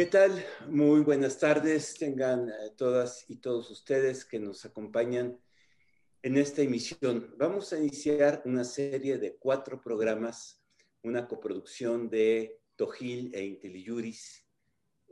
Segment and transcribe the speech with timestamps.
[0.00, 0.42] ¿Qué tal?
[0.66, 1.94] Muy buenas tardes.
[1.98, 5.38] Tengan eh, todas y todos ustedes que nos acompañan
[6.22, 7.34] en esta emisión.
[7.36, 10.64] Vamos a iniciar una serie de cuatro programas,
[11.02, 14.46] una coproducción de Tojil e IntelliJuris.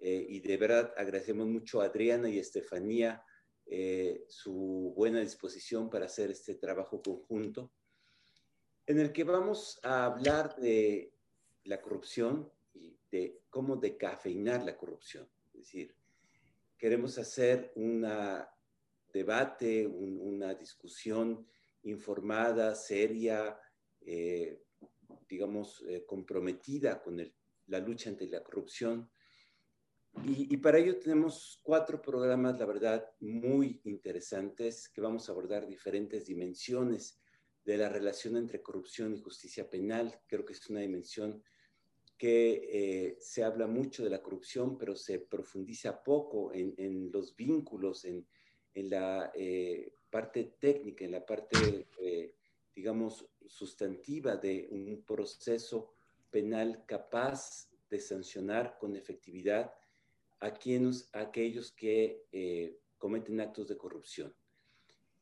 [0.00, 3.22] Eh, y de verdad agradecemos mucho a Adriana y Estefanía
[3.66, 7.74] eh, su buena disposición para hacer este trabajo conjunto,
[8.86, 11.12] en el que vamos a hablar de
[11.64, 12.50] la corrupción,
[13.10, 15.28] de cómo decafeinar la corrupción.
[15.52, 15.94] Es decir,
[16.76, 18.06] queremos hacer un
[19.12, 21.46] debate, una discusión
[21.82, 23.58] informada, seria,
[24.00, 24.62] eh,
[25.28, 27.18] digamos, eh, comprometida con
[27.66, 29.10] la lucha ante la corrupción.
[30.24, 35.66] Y, y, para ello tenemos cuatro programas, la verdad, muy interesantes, que vamos a abordar
[35.66, 37.20] diferentes dimensiones
[37.64, 40.20] de la relación entre corrupción y justicia penal.
[40.26, 41.42] Creo que es una dimensión
[42.18, 48.04] que eh, se habla mucho de la corrupción, pero se profundiza poco en, los vínculos,
[48.04, 48.26] en,
[48.74, 52.34] la eh, parte técnica, en la parte, eh,
[52.74, 55.94] digamos, sustantiva de un proceso
[56.28, 59.72] penal capaz de sancionar con efectividad
[60.40, 62.26] a, quienes, a aquellos que
[62.98, 64.34] cometen actos de corrupción.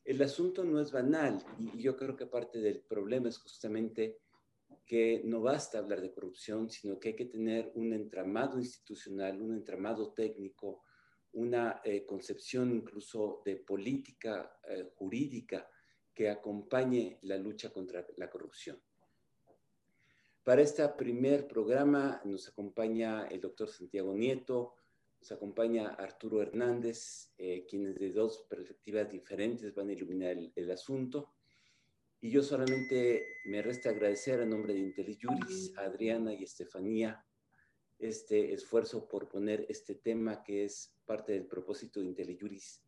[0.02, 4.18] El asunto no es banal y yo creo que parte del problema es justamente
[4.86, 9.54] que no basta hablar de corrupción, sino que hay que tener un entramado institucional, un
[9.54, 10.84] entramado técnico,
[11.32, 15.68] una eh, concepción incluso de política eh, jurídica
[16.14, 18.80] que acompañe la lucha contra la corrupción.
[20.42, 24.76] Para este primer programa nos acompaña el doctor Santiago Nieto,
[25.18, 31.35] nos acompaña Arturo Hernández, eh, quienes de dos perspectivas diferentes van a iluminar el asunto.
[32.26, 37.24] Y yo solamente me resta agradecer a nombre de IntelliJuris Adriana y Estefanía
[38.00, 42.82] este esfuerzo por poner este tema que es parte del propósito de IntelliJuris,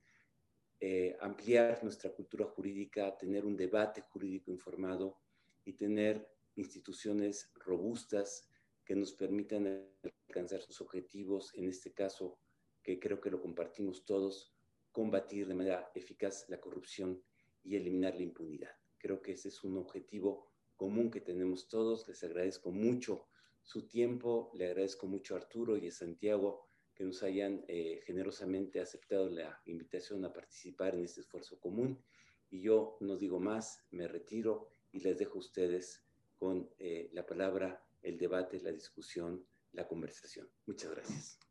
[0.80, 5.20] eh, ampliar nuestra cultura jurídica, tener un debate jurídico informado
[5.64, 8.50] y tener instituciones robustas
[8.84, 9.88] que nos permitan
[10.26, 12.40] alcanzar sus objetivos, en este caso,
[12.82, 14.52] que creo que lo compartimos todos,
[14.90, 17.22] combatir de manera eficaz la corrupción
[17.62, 18.72] y eliminar la impunidad.
[19.08, 22.06] Creo que ese es un objetivo común que tenemos todos.
[22.08, 23.26] Les agradezco mucho
[23.62, 28.80] su tiempo, le agradezco mucho a Arturo y a Santiago que nos hayan eh, generosamente
[28.80, 32.04] aceptado la invitación a participar en este esfuerzo común.
[32.50, 36.04] Y yo no digo más, me retiro y les dejo a ustedes
[36.36, 39.42] con eh, la palabra, el debate, la discusión,
[39.72, 40.50] la conversación.
[40.66, 41.47] Muchas gracias.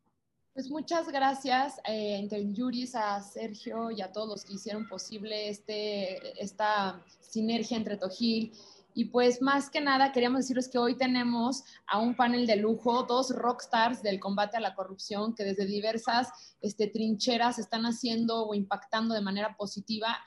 [0.58, 5.50] Pues muchas gracias eh, entre Juris, a Sergio y a todos los que hicieron posible
[5.50, 8.52] este, esta sinergia entre Tojil.
[8.96, 13.04] Y pues más que nada queríamos deciros que hoy tenemos a un panel de lujo,
[13.04, 16.30] dos rockstars del combate a la corrupción que desde diversas
[16.60, 20.18] este, trincheras están haciendo o impactando de manera positiva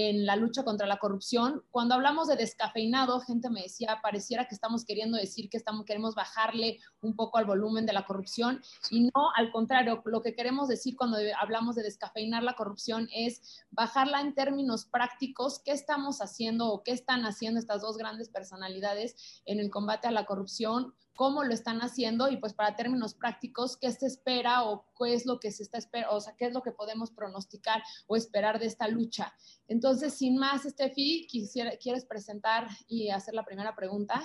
[0.00, 1.64] en la lucha contra la corrupción.
[1.72, 6.14] Cuando hablamos de descafeinado, gente me decía, pareciera que estamos queriendo decir que estamos, queremos
[6.14, 8.62] bajarle un poco al volumen de la corrupción.
[8.92, 13.64] Y no, al contrario, lo que queremos decir cuando hablamos de descafeinar la corrupción es
[13.72, 19.42] bajarla en términos prácticos, qué estamos haciendo o qué están haciendo estas dos grandes personalidades
[19.46, 23.76] en el combate a la corrupción, cómo lo están haciendo y pues para términos prácticos,
[23.76, 26.52] qué se espera o qué es lo que se está esperando, o sea, qué es
[26.52, 29.34] lo que podemos pronosticar o esperar de esta lucha.
[29.66, 34.22] Entonces, sin más, Steffi, quisiera, ¿quieres presentar y hacer la primera pregunta?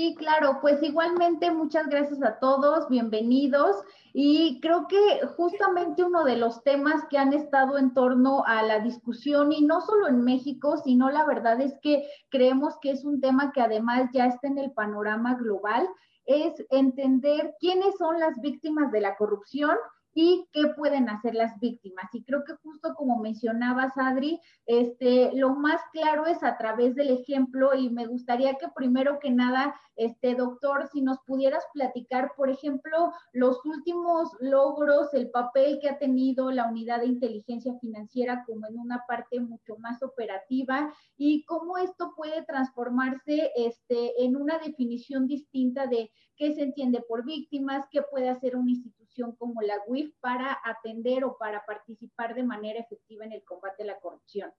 [0.00, 3.84] Sí, claro, pues igualmente muchas gracias a todos, bienvenidos.
[4.14, 8.78] Y creo que justamente uno de los temas que han estado en torno a la
[8.78, 13.20] discusión, y no solo en México, sino la verdad es que creemos que es un
[13.20, 15.86] tema que además ya está en el panorama global,
[16.24, 19.76] es entender quiénes son las víctimas de la corrupción
[20.14, 22.06] y qué pueden hacer las víctimas.
[22.12, 27.10] Y creo que justo como mencionabas, Adri, este, lo más claro es a través del
[27.10, 32.50] ejemplo y me gustaría que primero que nada, este doctor, si nos pudieras platicar, por
[32.50, 38.66] ejemplo, los últimos logros, el papel que ha tenido la unidad de inteligencia financiera como
[38.66, 45.26] en una parte mucho más operativa y cómo esto puede transformarse este, en una definición
[45.26, 48.70] distinta de qué se entiende por víctimas, qué puede hacer una
[49.10, 53.82] institución como la WIF para atender o para participar de manera efectiva en el combate
[53.82, 54.50] a la corrupción.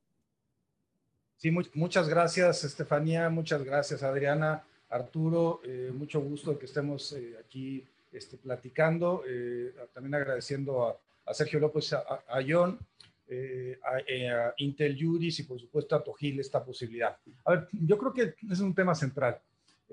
[1.37, 7.83] Sí, muchas gracias, Estefanía, muchas gracias, Adriana, Arturo, eh, mucho gusto que estemos eh, aquí
[8.11, 11.95] este, platicando, eh, también agradeciendo a, Sergio López
[12.27, 12.77] Ayón,
[13.83, 17.15] a, a, Intel Juris y por supuesto a Tojil esta posibilidad.
[17.45, 19.39] A ver, yo creo que es un tema central.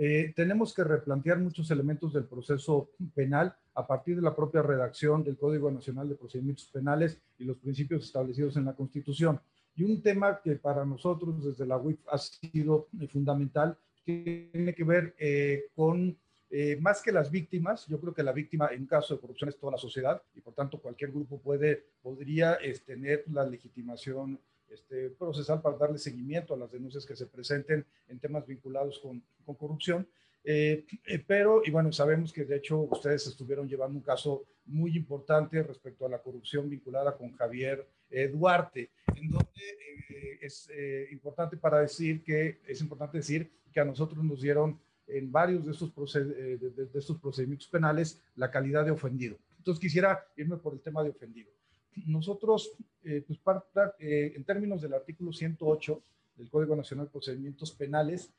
[0.01, 5.25] Eh, tenemos que replantear muchos elementos del proceso penal a partir de la propia redacción
[5.25, 9.41] del Código Nacional de Procedimientos Penales y los principios establecidos en la Constitución.
[9.75, 15.17] Y un tema que para nosotros desde la UIF ha sido fundamental tiene que ver
[15.19, 16.17] eh, con
[16.51, 19.59] eh, más que las víctimas, yo creo que la víctima en caso de corrupción es
[19.59, 25.11] toda la sociedad y por tanto cualquier grupo puede, podría este, tener la legitimación este,
[25.11, 29.55] procesal para darle seguimiento a las denuncias que se presenten en temas vinculados con, con
[29.55, 30.09] corrupción.
[30.45, 34.97] Eh, eh, pero, y bueno, sabemos que de hecho ustedes estuvieron llevando un caso muy
[34.97, 37.87] importante respecto a la corrupción vinculada con Javier
[38.33, 40.71] Duarte, en donde es
[41.11, 45.73] importante para decir que, es importante decir que a nosotros nos dieron en varios de
[45.73, 49.39] estos, eh, de, estos procedimientos penales la calidad de ofendido.
[49.57, 51.51] Entonces quisiera irme por el tema de ofendido.
[52.07, 52.73] Nosotros,
[53.05, 53.39] eh, pues,
[53.99, 56.03] eh, en términos del artículo 108
[56.37, 58.31] del Código Nacional de Procedimientos Penales,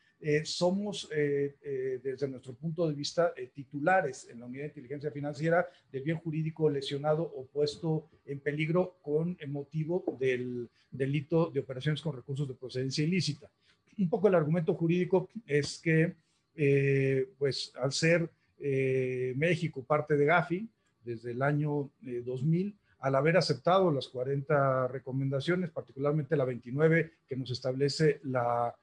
[0.44, 6.18] somos, desde nuestro punto de vista, titulares en la Unidad de Inteligencia Financiera del bien
[6.18, 12.54] jurídico lesionado o puesto en peligro con motivo del delito de operaciones con recursos de
[12.54, 13.50] procedencia ilícita.
[13.98, 16.16] Un poco el argumento jurídico es que
[16.56, 18.30] eh, pues al ser
[18.60, 20.68] eh, México parte de Gafi
[21.06, 27.36] desde el año 2000, eh, al haber aceptado las 40 recomendaciones, particularmente la 29 que
[27.36, 28.76] nos establece la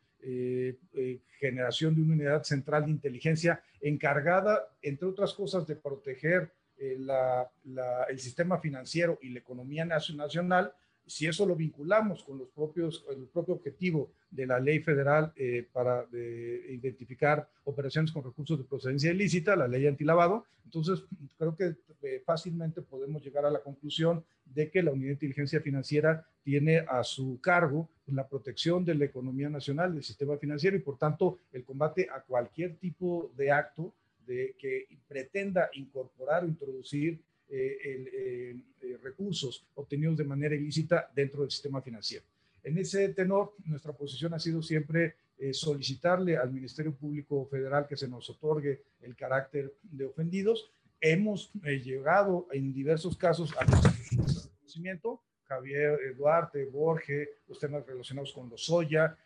[1.38, 8.58] generación de una unidad central de inteligencia encargada, entre otras cosas, de proteger el sistema
[8.58, 10.72] financiero y la economía nacional,
[11.06, 15.66] si eso lo vinculamos con los propios, el propio objetivo de la ley federal eh,
[15.72, 21.04] para identificar operaciones con recursos de procedencia ilícita, la ley antilavado, entonces
[21.38, 25.60] creo que eh, fácilmente podemos llegar a la conclusión de que la Unidad de Inteligencia
[25.60, 30.80] Financiera tiene a su cargo la protección de la economía nacional, del sistema financiero y
[30.80, 33.94] por tanto el combate a cualquier tipo de acto
[34.26, 41.80] que pretenda incorporar o introducir eh, eh, recursos obtenidos de manera ilícita dentro del sistema
[41.80, 42.24] financiero.
[42.66, 47.96] En ese tenor, nuestra posición ha sido siempre eh, solicitarle al Ministerio Público Federal que
[47.96, 50.72] se nos otorgue el carácter de ofendidos.
[51.00, 53.68] Hemos llegado en diversos casos al
[54.58, 59.16] conocimiento, Javier Duarte, Borges, los temas relacionados con los soya,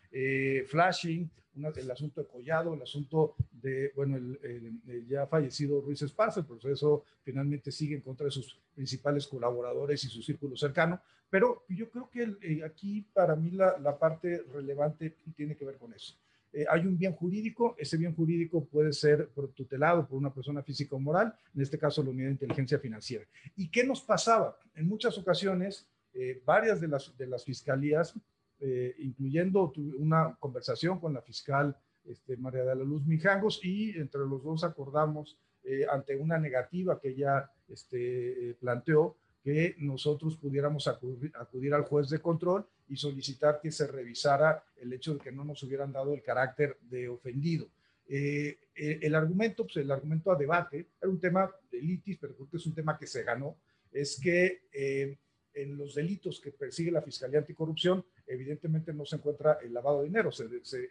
[0.67, 1.31] flashing,
[1.69, 7.05] el asunto de Collado, el asunto de, bueno, el, ya fallecido Ruiz Esparza, el proceso
[7.23, 12.11] finalmente sigue en contra de sus principales colaboradores y su círculo cercano, pero yo creo
[12.11, 16.15] que eh, aquí para mí la, la, parte relevante tiene que ver con eso.
[16.53, 20.97] Eh, hay un bien jurídico, ese bien jurídico puede ser tutelado por una persona física
[20.97, 23.25] o moral, en este caso la unidad de inteligencia financiera.
[23.57, 24.59] ¿Y qué nos pasaba?
[24.75, 28.15] En muchas ocasiones, eh, varias de las, de las fiscalías
[28.63, 31.75] eh, incluyendo una conversación con la fiscal
[32.05, 37.01] este, María de la Luz Mijangos y entre los dos acordamos eh, ante una negativa
[37.01, 43.61] que ella este, eh, planteó que nosotros pudiéramos acudir, al juez de control y solicitar
[43.63, 47.67] que se revisara el hecho de que no nos hubieran dado el carácter de ofendido.
[48.07, 52.59] el argumento, pues el argumento a debate, era un tema de litis, pero creo que
[52.59, 53.57] es un tema que se ganó,
[53.91, 55.19] es que
[55.55, 60.07] en los delitos que persigue la Fiscalía Anticorrupción, evidentemente no se encuentra el lavado de
[60.07, 60.31] dinero.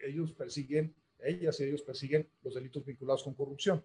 [0.06, 3.84] ellos persiguen, ellas y ellos persiguen los delitos vinculados con corrupción.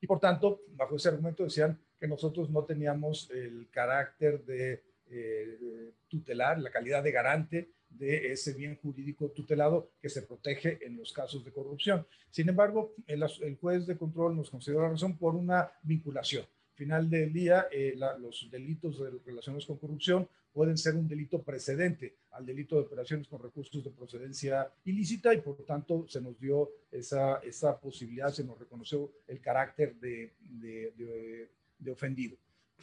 [0.00, 5.92] Y por tanto, bajo ese argumento decían que nosotros no teníamos el carácter de, eh,
[6.08, 11.12] tutelar, la calidad de garante de ese bien jurídico tutelado que se protege en los
[11.12, 12.06] casos de corrupción.
[12.30, 17.32] Sin embargo, el, el juez de control nos considera razón por una vinculación final del
[17.32, 22.82] día, eh, los delitos relacionados con corrupción pueden ser un delito precedente al delito de
[22.82, 28.32] operaciones con recursos de procedencia ilícita y por tanto se nos dio esa, esa posibilidad,
[28.32, 32.36] se nos reconoció el carácter de, de, de ofendido.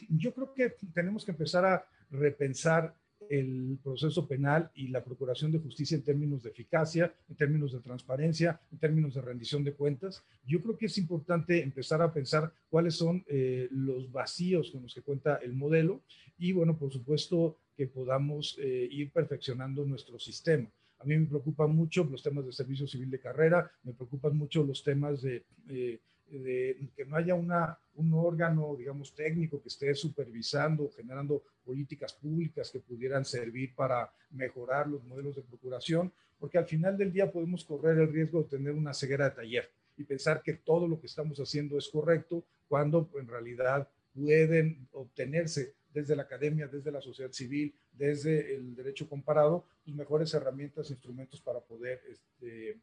[0.08, 2.94] Yo creo que tenemos que empezar a repensar
[3.32, 7.80] el proceso penal y la procuración de justicia en términos de eficacia, en términos de
[7.80, 10.22] transparencia, en términos de rendición de cuentas.
[10.46, 14.94] Yo creo que es importante empezar a pensar cuáles son eh, los vacíos con los
[14.94, 16.02] que cuenta el modelo
[16.36, 20.68] y, bueno, por supuesto, que podamos eh, ir perfeccionando nuestro sistema.
[20.98, 24.62] A mí me preocupan mucho los temas de servicio civil de carrera, me preocupan mucho
[24.62, 25.46] los temas de...
[25.70, 26.00] Eh,
[26.38, 32.70] de que no haya una, un órgano, digamos, técnico que esté supervisando, generando políticas públicas
[32.70, 37.64] que pudieran servir para mejorar los modelos de procuración, porque al final del día podemos
[37.64, 41.06] correr el riesgo de tener una ceguera de taller y pensar que todo lo que
[41.06, 47.32] estamos haciendo es correcto cuando en realidad pueden obtenerse desde la academia, desde la sociedad
[47.32, 52.78] civil, desde el derecho comparado, pues mejores herramientas, instrumentos para poder este,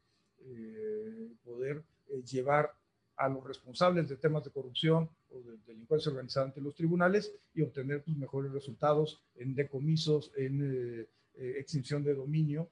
[1.43, 1.83] poder
[2.23, 2.71] llevar
[3.19, 7.61] a los responsables de temas de corrupción o de delincuencia organizada ante los tribunales y
[7.61, 12.69] obtener pues, mejores resultados en decomisos, en extinción de dominio,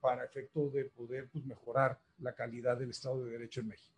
[0.00, 3.97] para efecto de poder pues, mejorar la calidad del Estado de Derecho en México.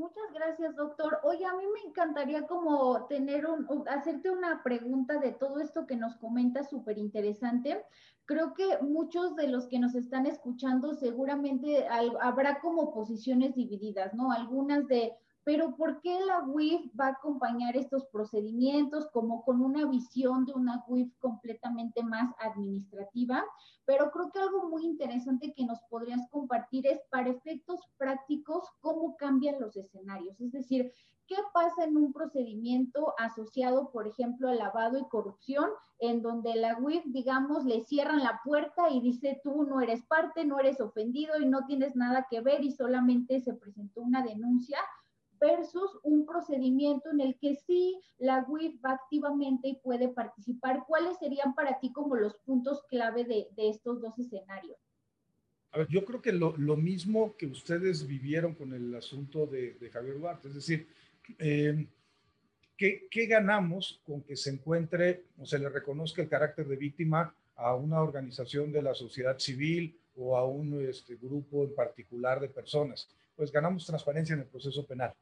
[0.00, 1.20] Muchas gracias, doctor.
[1.24, 5.94] Oye, a mí me encantaría como tener un, hacerte una pregunta de todo esto que
[5.94, 7.84] nos comenta, súper interesante.
[8.24, 11.86] Creo que muchos de los que nos están escuchando seguramente
[12.22, 14.32] habrá como posiciones divididas, ¿no?
[14.32, 15.12] Algunas de,
[15.44, 20.52] pero ¿por qué la WIF va a acompañar estos procedimientos como con una visión de
[20.52, 23.44] una WIF completamente más administrativa?
[23.86, 29.16] Pero creo que algo muy interesante que nos podrías compartir es para efectos prácticos cómo
[29.16, 30.92] cambian los escenarios, es decir,
[31.26, 35.70] ¿qué pasa en un procedimiento asociado, por ejemplo, a lavado y corrupción,
[36.00, 40.44] en donde la WIF, digamos, le cierran la puerta y dice, tú no eres parte,
[40.44, 44.78] no eres ofendido y no tienes nada que ver y solamente se presentó una denuncia?
[45.40, 50.84] Versus un procedimiento en el que sí la WIF va activamente y puede participar.
[50.86, 54.78] ¿Cuáles serían para ti como los puntos clave de, estos dos escenarios?
[55.72, 60.18] A ver, yo creo que lo, mismo que ustedes vivieron con el asunto de, Javier
[60.18, 60.86] Duarte, es decir,
[61.38, 61.86] eh,
[62.76, 67.34] ¿qué, ¿qué, ganamos con que se encuentre o se le reconozca el carácter de víctima
[67.54, 72.48] a una organización de la sociedad civil o a un este, grupo en particular de
[72.48, 73.08] personas?
[73.36, 75.14] Pues ganamos transparencia en el proceso penal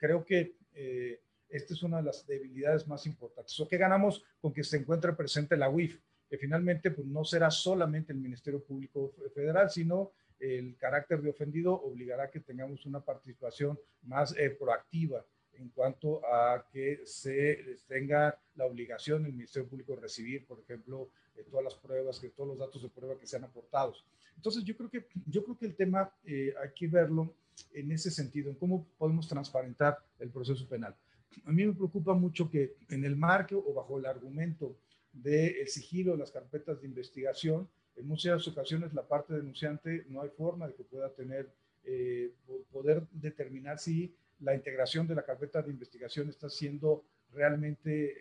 [0.00, 3.58] creo que eh, esta es una de las debilidades más importantes.
[3.60, 6.00] ¿O qué ganamos con que se encuentre presente la UIF?
[6.28, 11.74] Que finalmente pues, no será solamente el Ministerio Público Federal, sino el carácter de ofendido
[11.74, 15.24] obligará a que tengamos una participación más eh, proactiva
[15.60, 21.10] en cuanto a que se tenga la obligación del Ministerio Público de recibir, por ejemplo,
[21.36, 24.04] eh, todas las pruebas, que todos los datos de prueba que sean aportados.
[24.36, 27.34] Entonces, yo creo que, yo creo que el tema hay que verlo
[27.74, 30.96] en ese sentido, en cómo podemos transparentar el proceso penal.
[31.44, 34.76] A mí me preocupa mucho que en el marco o bajo el argumento
[35.12, 40.30] del sigilo de las carpetas de investigación, en muchas ocasiones la parte denunciante no hay
[40.30, 41.52] forma de que pueda tener,
[41.84, 42.32] eh,
[42.72, 48.16] poder determinar si la integración de la carpeta de investigación está siendo realmente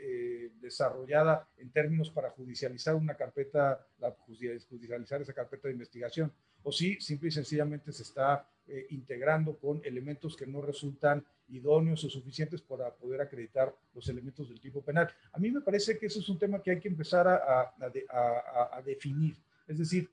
[0.46, 6.32] eh, desarrollada en términos para judicializar una carpeta, la, judicializar esa carpeta de investigación,
[6.64, 12.04] o si simple y sencillamente se está eh, integrando con elementos que no resultan idóneos
[12.04, 15.10] o suficientes para poder acreditar los elementos del tipo penal.
[15.32, 18.82] A mí me parece que eso es un tema que hay que empezar a, a,
[18.86, 19.36] definir.
[19.68, 20.10] Es decir,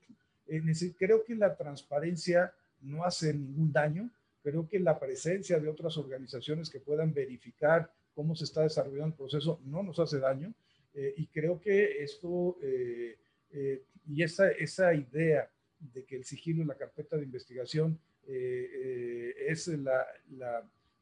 [0.97, 4.09] creo que la transparencia no hace ningún daño.
[4.49, 9.13] Creo que la presencia de otras organizaciones que puedan verificar cómo se está desarrollando el
[9.13, 10.53] proceso no nos hace daño.
[10.93, 13.17] Eh, y creo que esto eh,
[14.07, 15.49] y esa, esa idea
[15.79, 20.05] de que el sigilo en la carpeta de investigación eh, eh, es la,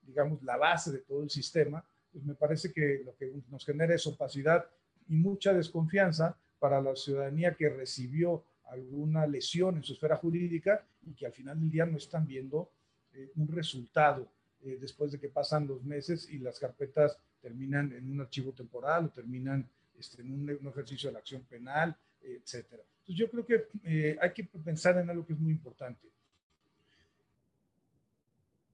[0.01, 3.95] digamos, la base de todo el sistema, pues me parece que lo que nos genera
[3.95, 4.65] es opacidad
[5.07, 11.13] y mucha desconfianza para la ciudadanía que recibió alguna lesión en su esfera jurídica y
[11.13, 12.71] que al final del día no están viendo
[13.15, 14.31] eh, un resultado
[14.61, 19.09] después de que pasan los meses y las carpetas terminan en un archivo temporal o
[19.09, 19.69] terminan
[19.99, 22.81] este, en un, un, ejercicio de la acción penal, etcétera.
[22.81, 26.07] Entonces yo creo que hay que pensar en algo que es muy importante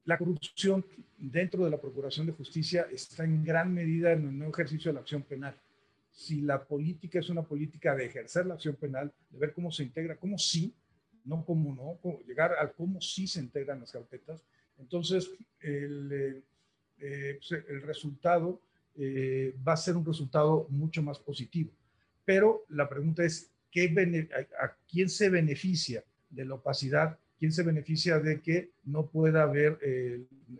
[0.05, 0.85] la corrupción
[1.17, 4.95] dentro de la Procuración de Justicia está en gran medida en el nuevo ejercicio de
[4.95, 5.55] la acción penal.
[6.11, 9.83] Si la política es una política de ejercer la acción penal, de ver cómo se
[9.83, 10.73] integra, cómo sí,
[11.25, 14.41] no cómo no, llegar al cómo sí se integran las carpetas,
[14.79, 15.29] entonces
[15.61, 16.41] el, eh,
[16.99, 18.59] eh, pues, el resultado
[18.97, 21.71] eh, va a ser un resultado mucho más positivo.
[22.25, 23.93] Pero la pregunta es, ¿qué
[24.59, 29.79] ¿a quién se beneficia de la opacidad ¿Quién se beneficia de que no pueda haber,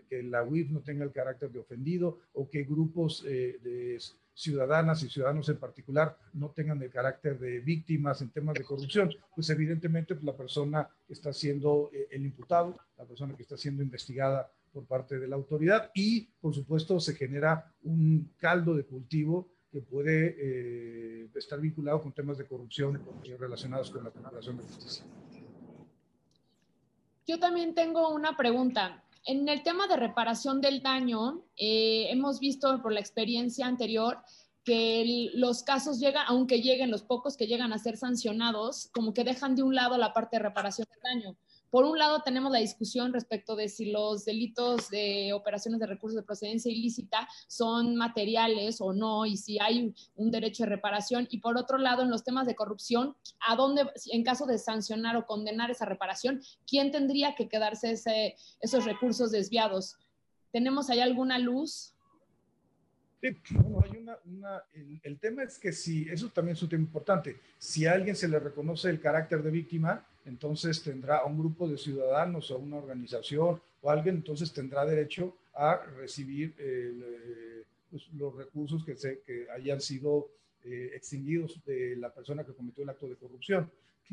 [0.10, 4.00] que la UIF no tenga el carácter de ofendido o que grupos de
[4.34, 9.12] ciudadanas y ciudadanos en particular no tengan el carácter de víctimas en temas de corrupción?
[9.36, 13.84] Pues evidentemente pues, la persona está siendo eh, el imputado, la persona que está siendo
[13.84, 19.50] investigada por parte de la autoridad y por supuesto se genera un caldo de cultivo
[19.70, 23.02] que puede estar vinculado con temas de corrupción
[23.40, 25.06] relacionados con la Procuración de Justicia.
[27.26, 29.04] Yo también tengo una pregunta.
[29.26, 34.20] En el tema de reparación del daño, eh, hemos visto por la experiencia anterior
[34.64, 39.24] que los casos llegan, aunque lleguen los pocos que llegan a ser sancionados, como que
[39.24, 41.38] dejan de un lado la parte de reparación del daño.
[41.72, 46.18] Por un lado tenemos la discusión respecto de si los delitos de operaciones de recursos
[46.18, 51.28] de procedencia ilícita son materiales o no y si hay un derecho de reparación.
[51.32, 53.16] Y por otro lado, en los temas de corrupción,
[53.48, 57.94] ¿a dónde, en caso de sancionar o condenar esa reparación, quién tendría que quedarse
[58.60, 59.98] esos recursos desviados?
[60.52, 61.96] ¿Tenemos ahí alguna luz?
[63.22, 63.28] Sí,
[63.84, 64.64] hay una,
[65.04, 68.28] el, tema es que si, eso también es un tema importante, si a alguien se
[68.28, 73.62] le reconoce el carácter de víctima, entonces tendrá un grupo de ciudadanos o una organización
[73.82, 79.82] o alguien, entonces tendrá derecho a recibir eh, pues, los recursos que, se, que hayan
[79.82, 80.30] sido
[80.64, 83.70] eh, extinguidos de la persona que cometió el acto de corrupción.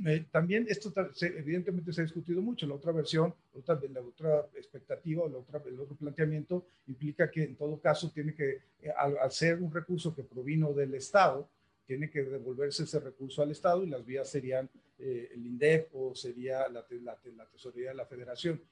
[0.06, 2.66] Eh, también esto evidentemente se ha discutido mucho.
[2.66, 7.56] La otra versión, otra, la otra expectativa, la otra, el otro planteamiento implica que en
[7.56, 8.60] todo caso tiene que,
[8.96, 11.48] al, ser un recurso que provino del Estado,
[11.88, 16.14] tiene que devolverse ese recurso al Estado y las vías serían eh, el INDEP o
[16.14, 18.62] sería la, la, Tesorería de la Federación.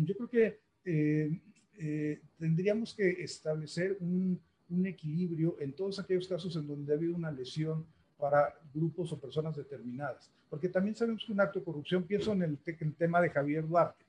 [0.00, 0.60] Yo creo que
[2.38, 4.40] tendríamos que establecer un,
[4.72, 7.86] un equilibrio en todos aquellos casos en donde ha habido una lesión
[8.22, 10.30] para grupos o personas determinadas.
[10.48, 12.58] Porque también sabemos que un acto de corrupción, pienso en el,
[12.96, 14.04] tema de Javier Duarte,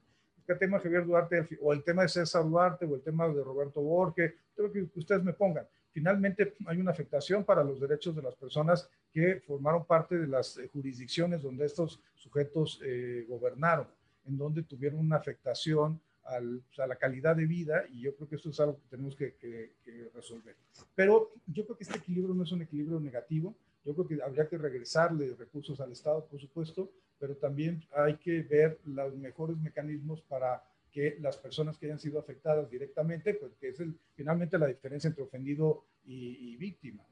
[0.48, 3.44] el tema de Javier Duarte o el tema de César Duarte o el tema de
[3.44, 5.66] Roberto Borges, creo que ustedes me pongan.
[5.94, 10.58] Finalmente hay una afectación para los derechos de las personas que formaron parte de las
[10.58, 13.88] eh, jurisdicciones donde estos sujetos eh, gobernaron,
[14.26, 18.50] en donde tuvieron una afectación a la calidad de vida y yo creo que esto
[18.50, 20.56] es algo que tenemos que, que resolver.
[20.96, 24.48] Pero yo creo que este equilibrio no es un equilibrio negativo, yo creo que habría
[24.48, 30.22] que regresarle recursos al Estado, por supuesto, pero también hay que ver los mejores mecanismos
[30.22, 34.68] para que las personas que hayan sido afectadas directamente, pues que es el, finalmente la
[34.68, 37.04] diferencia entre ofendido y, víctima,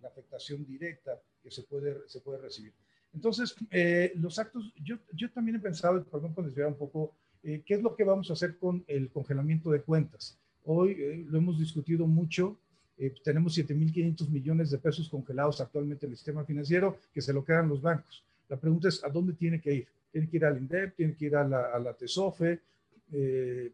[0.00, 2.72] la afectación directa que se puede, se puede recibir.
[3.14, 7.62] Entonces, eh, los actos, yo, yo también he pensado, por ejemplo, desviar un poco, eh,
[7.64, 10.38] ¿qué es lo que vamos a hacer con el congelamiento de cuentas?
[10.64, 12.58] Hoy eh, lo hemos discutido mucho,
[13.00, 17.42] eh, tenemos 7.500 millones de pesos congelados actualmente en el sistema financiero que se lo
[17.42, 18.22] quedan los bancos.
[18.48, 19.88] La pregunta es, ¿a dónde tiene que ir?
[20.12, 20.96] ¿Tiene que ir al INDEP?
[20.96, 22.60] ¿Tiene que ir a la, a TESOFE?
[23.12, 23.72] Eh,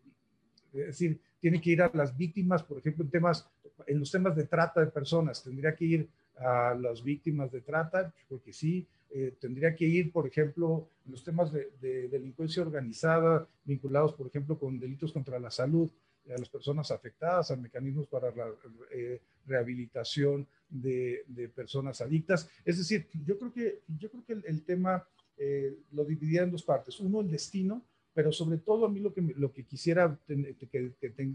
[0.72, 3.48] es decir, tiene que ir a las víctimas, por ejemplo, en, temas,
[3.86, 5.42] en los temas de trata de personas.
[5.42, 8.12] ¿Tendría que ir a las víctimas de trata?
[8.28, 8.86] Porque sí.
[9.08, 14.26] Eh, tendría que ir, por ejemplo, en los temas de, de delincuencia organizada vinculados, por
[14.26, 15.90] ejemplo, con delitos contra la salud
[16.34, 18.48] a las personas afectadas, a mecanismos para la
[18.90, 22.48] eh, rehabilitación de, personas adictas.
[22.64, 26.62] Es decir, yo creo que, yo creo que el, tema eh, lo dividía en dos
[26.62, 26.98] partes.
[27.00, 27.82] Uno, el destino,
[28.16, 30.90] pero sobre todo a mí lo que, lo que quisiera, que,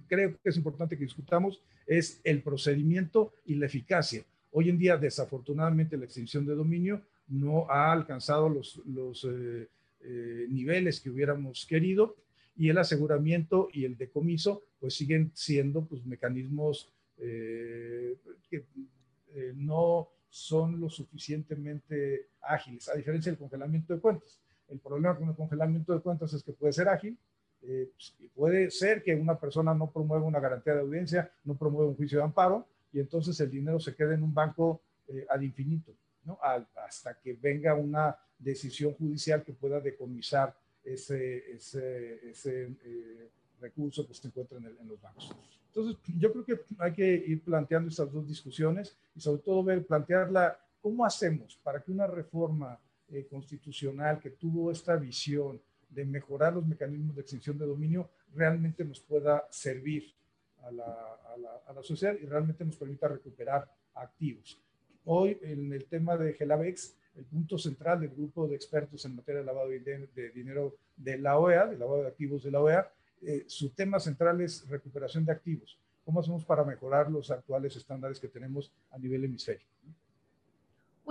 [0.08, 4.26] creo que es importante que discutamos, es el procedimiento y la eficacia.
[4.50, 11.00] Hoy en día, desafortunadamente, la extinción de dominio no ha alcanzado los, los eh, niveles
[11.00, 12.16] que hubiéramos querido
[12.58, 18.18] y el aseguramiento y el decomiso pues siguen siendo pues mecanismos eh,
[18.50, 18.66] que
[19.36, 24.42] eh, no son lo suficientemente ágiles, a diferencia del congelamiento de cuentas.
[24.72, 27.18] El problema con el congelamiento de cuentas es que puede ser ágil,
[27.62, 31.90] eh, pues, puede ser que una persona no promueva una garantía de audiencia, no promueva
[31.90, 34.82] un juicio de amparo y entonces el dinero se quede en un banco
[35.30, 35.92] ad infinito,
[36.24, 36.40] ¿no?
[36.42, 43.30] hasta que venga una decisión judicial que pueda decomisar ese, ese, ese eh,
[43.60, 45.36] recurso que se encuentra en, los bancos.
[45.68, 49.86] Entonces, yo creo que hay que ir planteando estas dos discusiones y sobre todo ver,
[49.86, 52.80] plantearla, ¿cómo hacemos para que una reforma
[53.12, 58.86] eh, constitucional que tuvo esta visión de mejorar los mecanismos de extinción de dominio realmente
[58.86, 60.14] nos pueda servir
[60.64, 60.84] a la,
[61.68, 64.60] a la, sociedad y realmente nos permita recuperar activos?
[65.06, 69.42] Hoy, en el tema de Gelavex, el punto central del grupo de expertos en materia
[69.42, 73.44] de lavado de, dinero de la OEA, de lavado de activos de la OEA, eh,
[73.48, 75.78] su tema central es recuperación de activos.
[76.06, 79.70] ¿Cómo hacemos para mejorar los actuales estándares que tenemos a nivel hemisférico?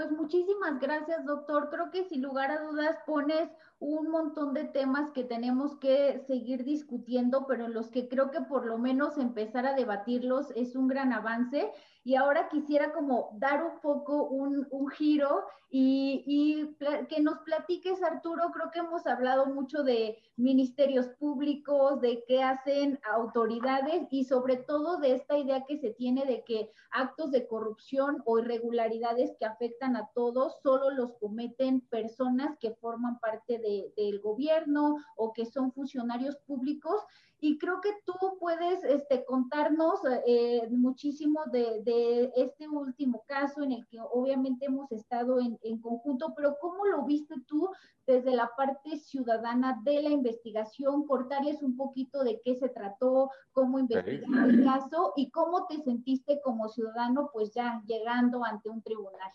[0.01, 1.69] Pues muchísimas gracias, doctor.
[1.69, 6.65] Creo que sin lugar a dudas pones un montón de temas que tenemos que seguir
[6.65, 10.89] discutiendo, pero en los que creo que por lo menos empezar a debatirlos es un
[10.89, 11.71] gran avance.
[12.03, 18.51] Y ahora quisiera como dar un poco un, giro y, y, que nos platiques, Arturo,
[18.53, 24.97] creo que hemos hablado mucho de ministerios públicos, de qué hacen autoridades y sobre todo
[24.97, 29.97] de esta idea que se tiene de que actos de corrupción o irregularidades que afectan
[29.97, 35.73] a todos solo los cometen personas que forman parte de del gobierno o que son
[35.73, 37.03] funcionarios públicos.
[37.41, 43.73] Y creo que tú puedes este, contarnos eh, muchísimo de, de, este último caso en
[43.73, 47.71] el que obviamente hemos estado en, en, conjunto, pero ¿cómo lo viste tú
[48.07, 51.07] desde la parte ciudadana de la investigación?
[51.07, 56.41] Cortarles un poquito de qué se trató, cómo investigaron el caso y cómo te sentiste
[56.43, 59.31] como ciudadano pues ya llegando ante un tribunal.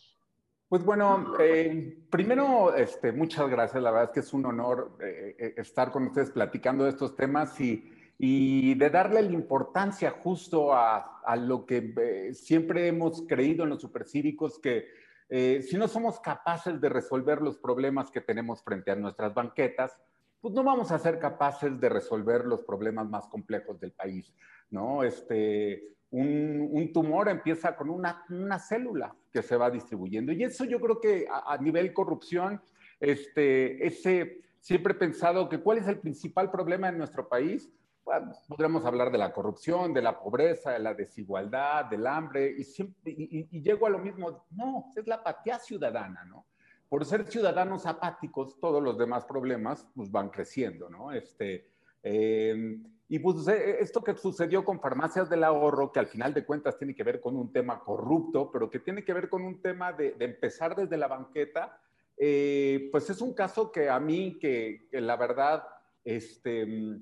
[0.67, 3.81] Pues bueno, eh, primero, este, muchas gracias.
[3.81, 7.59] La verdad es que es un honor eh, estar con ustedes platicando de estos temas
[7.61, 13.71] y, y de darle la importancia justo a, a lo que siempre hemos creído en
[13.71, 14.85] los supercívicos, que
[15.27, 19.97] si no somos capaces de resolver los problemas que tenemos frente a nuestras banquetas,
[20.45, 24.31] pues no vamos a ser capaces de resolver los problemas más complejos del país,
[24.69, 25.03] ¿no?
[25.03, 30.31] Este, un, tumor empieza con una, una, célula que se va distribuyendo.
[30.31, 32.61] Y eso yo creo que a, nivel corrupción,
[32.99, 37.69] este, ese, siempre he pensado que cuál es el principal problema en nuestro país.
[38.05, 42.63] Bueno, podríamos hablar de la corrupción, de la pobreza, de la desigualdad, del hambre, y,
[42.63, 46.45] siempre, y, llego a lo mismo, no, es la apatía ciudadana, ¿no?
[46.87, 51.11] Por ser ciudadanos apáticos, todos los demás problemas pues, van creciendo, ¿no?
[51.11, 51.67] Este,
[52.03, 56.45] eh, y pues eh, esto que sucedió con farmacias del ahorro, que al final de
[56.45, 59.63] cuentas tiene que ver con un tema corrupto, pero que tiene que ver con un
[59.63, 61.79] tema de, empezar desde la banqueta,
[62.17, 65.63] eh, pues es un caso que a mí, que, la verdad,
[66.03, 66.99] este,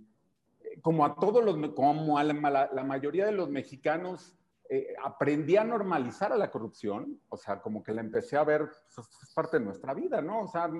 [0.81, 4.35] como a todos los, como a la, mayoría de los mexicanos,
[4.69, 8.69] eh, aprendí a normalizar a la corrupción, o sea, como que la empecé a ver,
[8.95, 10.41] pues, es parte de nuestra vida, ¿no?
[10.41, 10.71] O sea,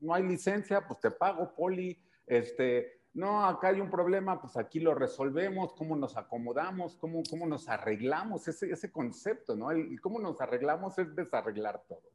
[0.00, 4.80] no hay licencia, pues te pago, poli, este, no, acá hay un problema, pues aquí
[4.80, 9.70] lo resolvemos, cómo nos acomodamos, cómo, cómo nos arreglamos, ese, ese concepto, ¿no?
[9.70, 12.12] El, cómo nos arreglamos es desarreglar todo.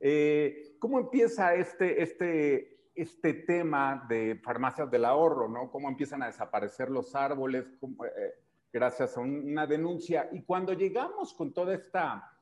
[0.00, 5.70] Eh, ¿Cómo empieza este, este, este tema de farmacias del ahorro, ¿no?
[5.70, 8.34] ¿Cómo empiezan a desaparecer los árboles eh,
[8.72, 10.28] gracias a una denuncia?
[10.32, 12.32] Y cuando llegamos con toda esta,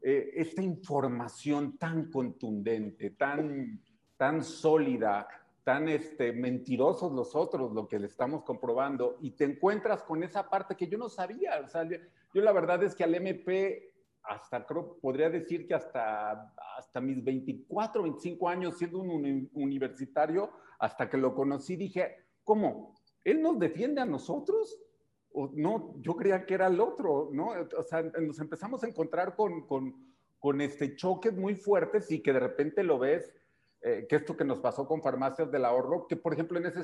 [0.00, 3.80] eh, esta información tan contundente, tan,
[4.16, 5.26] tan sólida,
[5.64, 10.48] tan este, mentirosos los otros, lo que le estamos comprobando, y te encuentras con esa
[10.48, 11.60] parte que yo no sabía.
[11.64, 11.98] O sea, yo,
[12.42, 13.91] la verdad es que al MP,
[14.24, 21.08] hasta creo, podría decir que hasta, hasta mis 24, 25 años siendo un universitario, hasta
[21.08, 22.94] que lo conocí, dije, ¿cómo?
[23.24, 24.80] ¿Él nos defiende a nosotros?
[25.32, 27.52] O, no, yo creía que era el otro, ¿no?
[27.78, 32.32] O sea, nos empezamos a encontrar con, con, con este choques muy fuertes y que
[32.32, 33.32] de repente lo ves
[33.84, 36.82] eh, que esto que nos pasó con farmacias del ahorro, que por ejemplo en ese,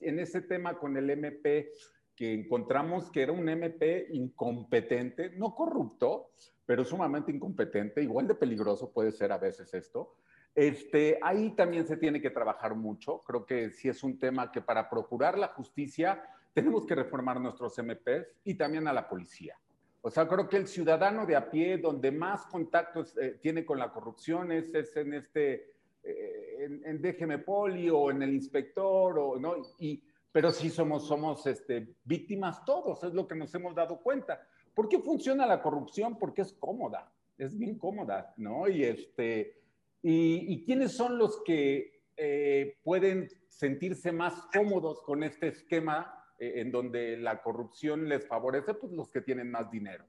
[0.00, 1.70] en ese tema con el MP,
[2.16, 6.32] que encontramos que era un MP incompetente, no corrupto,
[6.70, 10.14] pero sumamente incompetente, igual de peligroso puede ser a veces esto.
[10.54, 13.24] Este, ahí también se tiene que trabajar mucho.
[13.24, 16.22] Creo que sí es un tema que para procurar la justicia
[16.54, 19.58] tenemos que reformar nuestros MPs y también a la policía.
[20.00, 23.80] O sea, creo que el ciudadano de a pie, donde más contactos eh, tiene con
[23.80, 25.72] la corrupción, es, es en este
[26.04, 29.56] eh, en, en, Déjeme Poli o en el inspector, o, ¿no?
[29.80, 34.40] Y, pero sí somos, somos este, víctimas todos, es lo que nos hemos dado cuenta.
[34.74, 36.18] ¿Por qué funciona la corrupción?
[36.18, 38.68] Porque es cómoda, es bien cómoda, ¿no?
[38.68, 39.62] Y, este,
[40.02, 46.60] y, y quiénes son los que eh, pueden sentirse más cómodos con este esquema eh,
[46.60, 48.74] en donde la corrupción les favorece?
[48.74, 50.06] Pues los que tienen más dinero.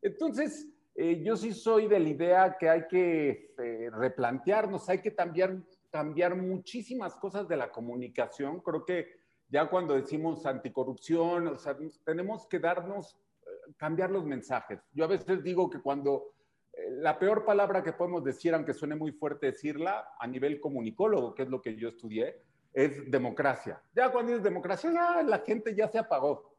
[0.00, 5.14] Entonces, eh, yo sí soy de la idea que hay que eh, replantearnos, hay que
[5.14, 5.56] cambiar,
[5.90, 8.60] cambiar muchísimas cosas de la comunicación.
[8.60, 9.08] Creo que
[9.48, 13.18] ya cuando decimos anticorrupción, o sea, tenemos que darnos,
[13.76, 14.80] cambiar los mensajes.
[14.92, 16.34] Yo a veces digo que cuando
[16.88, 21.42] la peor palabra que podemos decir, aunque suene muy fuerte decirla, a nivel comunicólogo, que
[21.42, 23.82] es lo que yo estudié, es democracia.
[23.94, 26.52] Ya cuando es democracia, ya la gente ya se apagó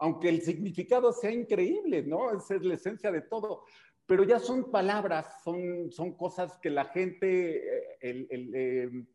[0.00, 2.32] aunque el significado sea increíble, ¿no?
[2.32, 3.64] Esa es la esencia de todo.
[4.06, 9.06] Pero ya son palabras, son, son cosas que la gente, eh, el, em,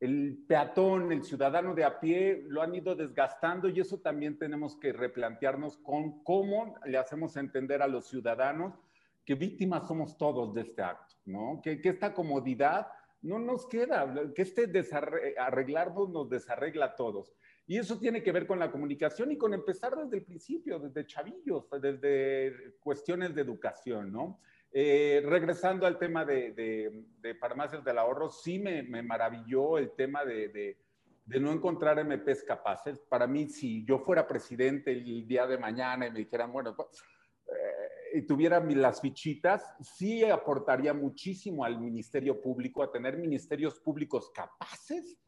[0.00, 4.76] el, peatón, el ciudadano de a pie, lo han ido desgastando y eso también tenemos
[4.76, 8.78] que replantearnos con cómo le hacemos entender a los ciudadanos
[9.24, 11.60] que víctimas somos todos de este acto, ¿no?
[11.62, 12.86] Que, esta comodidad
[13.20, 14.70] no nos queda, que este
[15.36, 17.34] arreglarnos nos desarregla a todos.
[17.66, 21.06] Y eso tiene que ver con la comunicación y con empezar desde el principio, desde
[21.06, 24.40] chavillos, desde cuestiones de educación, ¿no?
[24.70, 30.76] Eh, regresando al tema de, de, farmacias del ahorro, sí me, maravilló el tema de,
[31.26, 33.00] no encontrar MPs capaces.
[33.00, 36.88] Para mí, si yo fuera presidente el día de mañana y me dijeran, bueno, pues,
[37.46, 44.30] eh, y tuviera las fichitas, sí aportaría muchísimo al Ministerio Público a tener ministerios públicos
[44.34, 45.18] capaces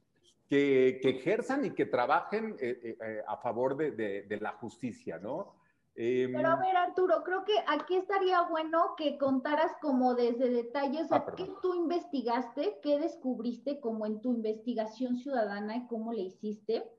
[0.48, 5.59] que, ejerzan y que trabajen eh, a favor de, la justicia, ¿no?
[6.02, 11.12] Em, Pero a ver, Arturo, creo que aquí estaría bueno que contaras como desde detalles,
[11.12, 12.78] ah, ¿qué tú investigaste?
[12.82, 16.90] ¿Qué descubriste como en tu investigación ciudadana y cómo le hiciste?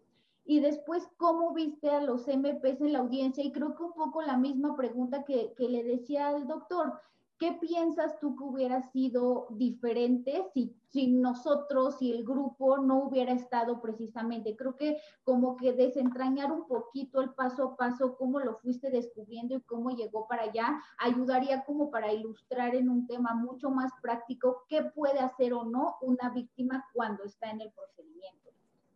[0.45, 3.43] Y después, ¿cómo viste a los MPs en la audiencia?
[3.43, 6.93] Y creo que un poco la misma pregunta que, que le decía al doctor.
[7.41, 10.45] ¿Qué piensas tú que hubiera sido diferente
[10.89, 14.55] si, nosotros, si el grupo no hubiera estado precisamente?
[14.55, 19.55] Creo que como que desentrañar un poquito el paso a paso, cómo lo fuiste descubriendo
[19.55, 24.63] y cómo llegó para allá, ayudaría como para ilustrar en un tema mucho más práctico
[24.69, 28.51] qué puede hacer o no una víctima cuando está en el procedimiento.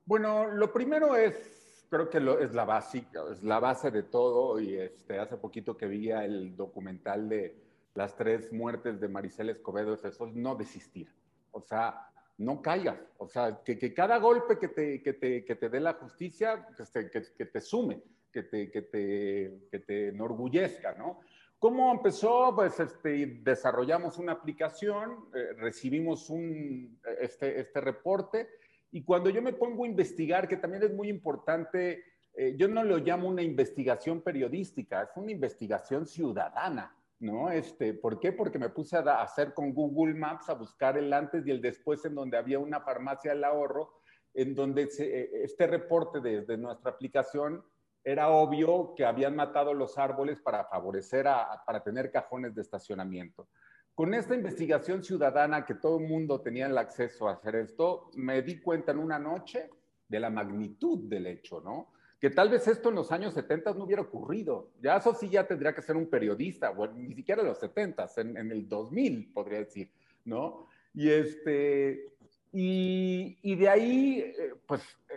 [0.05, 4.75] Bueno, lo primero es, creo que es la básica, es la base de todo y
[4.75, 7.64] este, hace poquito que vi el documental de
[7.95, 11.11] las tres muertes de Maricel Escobedo es eso, no desistir.
[11.51, 12.99] O sea, no caigas.
[13.17, 16.67] O sea, que, que cada golpe que te, que te, que te dé la justicia,
[17.01, 21.21] que, que, te sume, que te, que, te, que te enorgullezca, ¿no?
[21.57, 22.53] ¿Cómo empezó?
[22.53, 28.49] Pues este, desarrollamos una aplicación, eh, recibimos un, este, este reporte
[28.91, 32.03] y cuando yo me pongo a investigar, que también es muy importante,
[32.33, 36.94] eh, yo no lo llamo una investigación periodística, es una investigación ciudadana.
[37.19, 37.49] ¿No?
[37.49, 38.31] Este, ¿Por qué?
[38.31, 42.03] Porque me puse a hacer con Google Maps, a buscar el antes y el después
[42.05, 44.01] en donde había una farmacia del ahorro,
[44.33, 47.63] en donde eh, este reporte desde nuestra aplicación
[48.03, 53.47] era obvio que habían matado los árboles para favorecer, a, para tener cajones de estacionamiento.
[53.95, 58.41] Con esta investigación ciudadana que todo el mundo tenía el acceso a hacer esto, me
[58.41, 59.69] di cuenta en una noche
[60.07, 61.93] de la magnitud del hecho, ¿no?
[62.19, 64.71] Que tal vez esto en los años 70 no hubiera ocurrido.
[64.81, 68.37] Ya eso sí ya tendría que ser un periodista, ni siquiera en los 70, en,
[68.37, 69.91] en el 2000 podría decir,
[70.23, 70.67] ¿no?
[70.93, 72.15] Y, este,
[72.57, 75.13] y, y de ahí, eh, pues eh,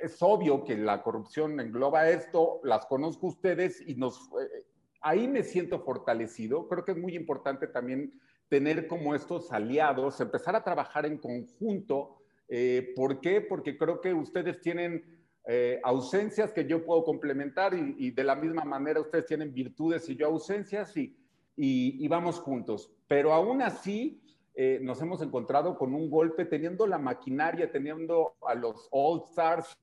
[0.00, 4.64] es obvio que la corrupción engloba esto, las conozco ustedes y nos, eh,
[5.02, 6.66] ahí me siento fortalecido.
[6.68, 8.18] Creo que es muy importante también
[8.48, 12.16] tener como estos aliados, empezar a trabajar en conjunto.
[12.94, 13.40] ¿Por qué?
[13.40, 18.64] Porque creo que ustedes tienen eh, ausencias que yo puedo complementar y, de la misma
[18.64, 21.16] manera ustedes tienen virtudes y yo ausencias y,
[21.56, 22.92] y, vamos juntos.
[23.08, 24.22] Pero aún así
[24.54, 29.76] eh, nos hemos encontrado con un golpe teniendo la maquinaria, teniendo a los All Stars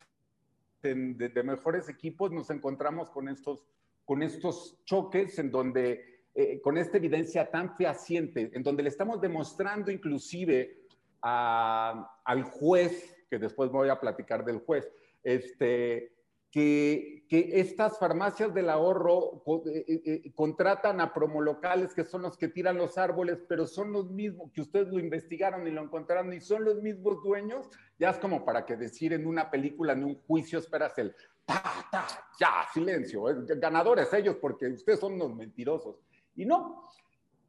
[0.82, 3.66] de, mejores equipos, nos encontramos con estos,
[4.06, 9.20] con estos choques en donde, eh, con esta evidencia tan fehaciente, en donde le estamos
[9.20, 10.78] demostrando inclusive
[11.22, 14.90] al juez, que después voy a platicar del juez,
[15.24, 16.14] este,
[16.52, 22.38] que, que, estas farmacias del ahorro eh, eh, eh, contratan a promolocales que son los
[22.38, 26.34] que tiran los árboles, pero son los mismos, que ustedes lo investigaron y lo encontraron
[26.34, 30.04] y son los mismos dueños, ya es como para que decir en una película, en
[30.04, 32.08] un juicio, esperas el ta, ta,
[32.40, 33.24] ya, silencio,
[33.58, 35.98] ganadores ellos porque ustedes son los mentirosos.
[36.36, 36.90] Y no,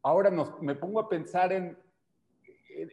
[0.02, 0.30] ahora
[0.60, 1.78] me pongo a pensar en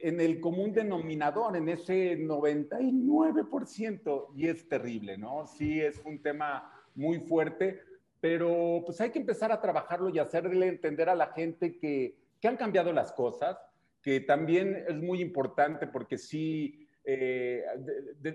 [0.01, 5.45] en el común denominador, en ese 99%, y es terrible, ¿no?
[5.45, 7.81] Sí, es un tema muy fuerte,
[8.19, 12.47] pero pues hay que empezar a trabajarlo y hacerle entender a la gente que, que
[12.47, 13.57] han cambiado las cosas,
[14.01, 17.63] que también es muy importante porque sí, eh,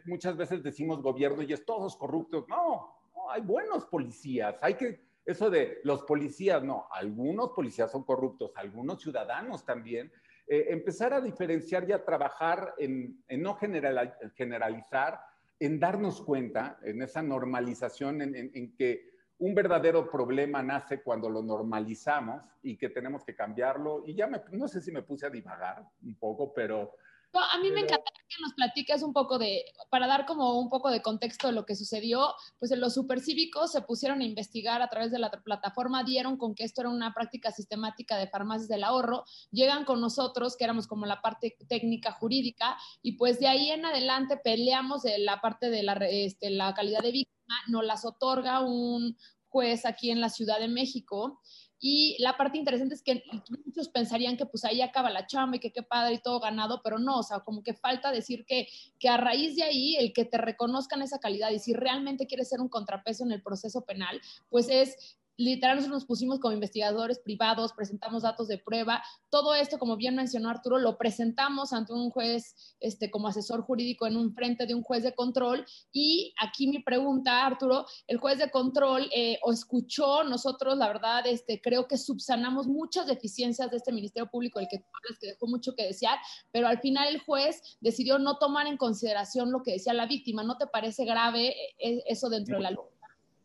[0.06, 2.46] muchas veces decimos gobierno y es todos corruptos.
[2.48, 8.04] No, no, hay buenos policías, hay que, eso de los policías, no, algunos policías son
[8.04, 10.12] corruptos, algunos ciudadanos también,
[10.46, 15.20] eh, empezar a diferenciar y a trabajar en, no generalizar,
[15.58, 22.42] en darnos cuenta, en esa normalización, en, que un verdadero problema nace cuando lo normalizamos
[22.62, 24.02] y que tenemos que cambiarlo.
[24.06, 26.94] Y ya no sé si me puse a divagar un poco, pero
[27.32, 30.90] a mí me encantaría que nos platiques un poco de, para dar como un poco
[30.90, 35.10] de contexto de lo que sucedió, pues los supercívicos se pusieron a investigar a través
[35.10, 39.24] de la plataforma, dieron con que esto era una práctica sistemática de farmacias del ahorro,
[39.50, 43.84] llegan con nosotros, que éramos como la parte técnica jurídica, y pues de ahí en
[43.84, 47.32] adelante peleamos la parte de la, este, la calidad de víctima,
[47.68, 49.16] nos las otorga un
[49.52, 51.40] juez aquí en la Ciudad de México
[51.84, 53.24] y la parte interesante es que
[53.66, 56.80] muchos pensarían que pues ahí acaba la chamba y que qué padre y todo ganado,
[56.84, 58.68] pero no, o sea, como que falta decir que,
[59.00, 62.48] que a raíz de ahí el que te reconozcan esa calidad y si realmente quieres
[62.48, 67.18] ser un contrapeso en el proceso penal, pues es literal nosotros nos pusimos como investigadores
[67.18, 72.10] privados, presentamos datos de prueba, todo esto, como bien mencionó Arturo, lo presentamos ante un
[72.10, 76.68] juez, este, como asesor jurídico en un frente de un juez de control y aquí
[76.68, 81.96] mi pregunta, Arturo, el juez de control eh, escuchó, nosotros la verdad, este, creo que
[81.96, 84.78] subsanamos muchas deficiencias de este Ministerio Público, el que,
[85.20, 86.18] que dejó mucho que desear,
[86.50, 90.42] pero al final el juez decidió no tomar en consideración lo que decía la víctima.
[90.42, 92.70] ¿No te parece grave eh, eso dentro de la?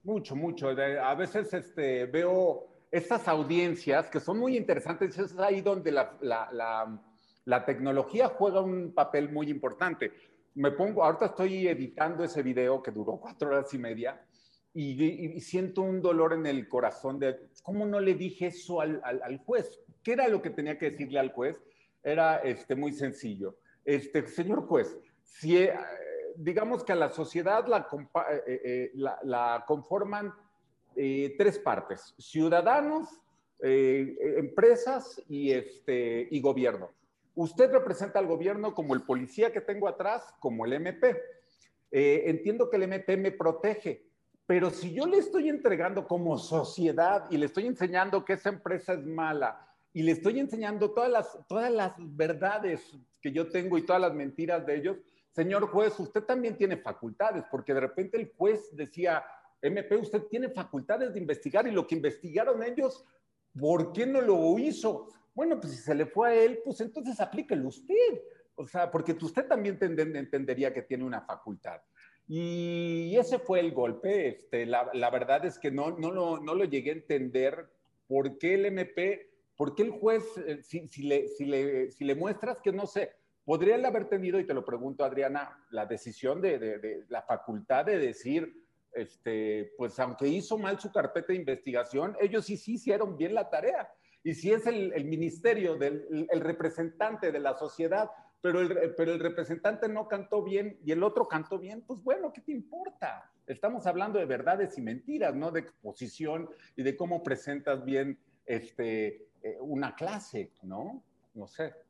[0.07, 0.69] Mucho, mucho.
[0.69, 6.97] A veces este, veo estas audiencias que son muy interesantes, es ahí donde la, la,
[7.43, 10.13] la, tecnología juega un papel muy importante.
[10.55, 14.17] Me pongo, ahorita estoy editando ese video que duró cuatro horas y media
[14.73, 19.37] y, siento un dolor en el corazón de cómo no le dije eso al, al,
[19.39, 19.81] juez.
[20.03, 21.61] ¿Qué era lo que tenía que decirle al juez?
[22.01, 23.57] Era este, muy sencillo.
[23.83, 25.67] Este, señor juez, si,
[26.37, 27.87] digamos que a la sociedad la,
[28.47, 30.33] eh, eh, la, conforman
[30.95, 33.07] tres partes, ciudadanos,
[33.59, 36.89] empresas y, este, y gobierno.
[37.35, 41.15] Usted representa al gobierno como el policía que tengo atrás, como el MP.
[41.91, 44.07] entiendo que el MP me protege,
[44.47, 48.93] pero si yo le estoy entregando como sociedad y le estoy enseñando que esa empresa
[48.93, 53.85] es mala y le estoy enseñando todas las, todas las verdades que yo tengo y
[53.85, 54.97] todas las mentiras de ellos,
[55.37, 59.23] señor juez, usted también tiene facultades, porque de repente el juez decía,
[59.61, 63.05] MP, usted tiene facultades de investigar y lo que investigaron ellos,
[63.59, 65.09] ¿por qué no lo hizo?
[65.35, 68.19] Bueno, pues si se le fue a él, pues entonces aplíquelo usted.
[68.55, 71.81] O sea, porque usted también entendería que tiene una facultad.
[72.27, 74.29] Y ese fue el golpe.
[74.29, 77.69] Este, la, la verdad es que no, no, lo, no lo llegué a entender
[78.07, 82.05] por qué el MP, por qué el juez, eh, si, si, le, si, le, si
[82.05, 83.11] le muestras que no sé,
[83.47, 87.97] podría haber tenido, y te lo pregunto, Adriana, la decisión de, de, la facultad de
[87.97, 93.33] decir, este, pues aunque hizo mal su carpeta de investigación, ellos sí, sí hicieron bien
[93.33, 93.89] la tarea.
[94.21, 98.09] Y si es el, el ministerio, del, el representante de la sociedad,
[98.41, 102.33] pero el, pero el representante no cantó bien y el otro cantó bien, pues bueno,
[102.33, 103.31] ¿qué te importa?
[103.45, 109.29] Estamos hablando de verdades y mentiras, no de exposición y de cómo presentas bien este,
[109.41, 111.01] eh, una clase, ¿no?
[111.33, 111.86] No sé.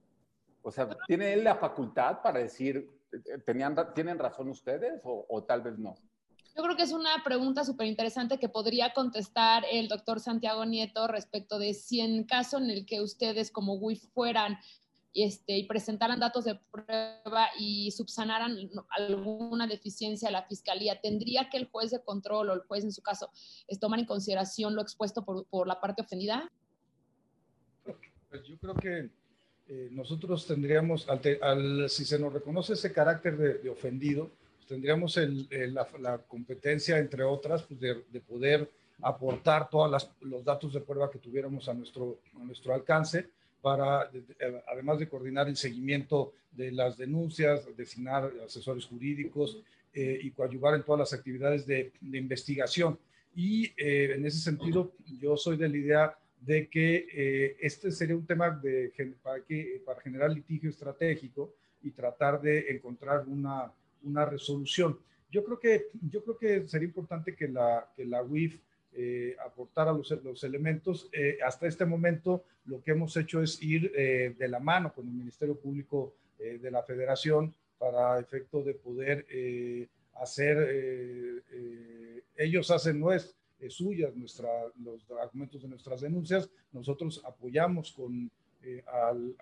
[0.68, 2.92] O sea, ¿tiene él la facultad para decir,
[3.46, 5.96] ¿tenían, ¿tienen razón ustedes o, tal vez no?
[6.58, 11.08] Yo creo que es una pregunta súper interesante que podría contestar el doctor Santiago Nieto
[11.08, 14.58] respecto de si en caso en el que ustedes como WIF fueran
[15.14, 18.58] este, y presentaran datos de prueba y subsanaran
[18.90, 22.92] alguna deficiencia a la fiscalía, ¿tendría que el juez de control o el juez en
[22.92, 23.32] su caso
[23.80, 26.52] tomar en consideración lo expuesto por, por la parte ofendida?
[28.30, 29.10] Pues yo creo que
[29.70, 35.20] eh, nosotros tendríamos, al si se nos reconoce ese carácter de, ofendido, pues tendríamos
[36.00, 38.70] la, competencia, entre otras, pues de, poder
[39.02, 43.28] aportar todos los datos de prueba que tuviéramos a nuestro, a nuestro alcance
[43.62, 49.62] para, eh, además de coordinar el seguimiento de las denuncias, designar asesores jurídicos
[49.94, 52.98] eh, y coadyuvar en todas las actividades de, investigación.
[53.36, 58.26] Y en ese sentido, yo soy de la idea de que eh, este sería un
[58.26, 58.62] tema
[59.22, 63.72] para, que, para generar litigio estratégico y tratar de encontrar una,
[64.04, 65.00] una resolución.
[65.30, 68.60] Yo creo, que, yo creo que sería importante que la, que la WIF
[68.94, 71.10] eh, aportara los, elementos.
[71.12, 75.14] Eh, hasta este momento lo que hemos hecho es ir de la mano con el
[75.14, 79.26] Ministerio Público de la Federación para efecto de poder
[80.16, 81.44] hacer,
[82.36, 83.37] ellos hacen nuestro
[83.70, 84.50] suyas nuestra,
[84.84, 86.50] los argumentos de nuestras denuncias.
[86.72, 88.30] Nosotros apoyamos con,
[88.62, 89.36] eh, al,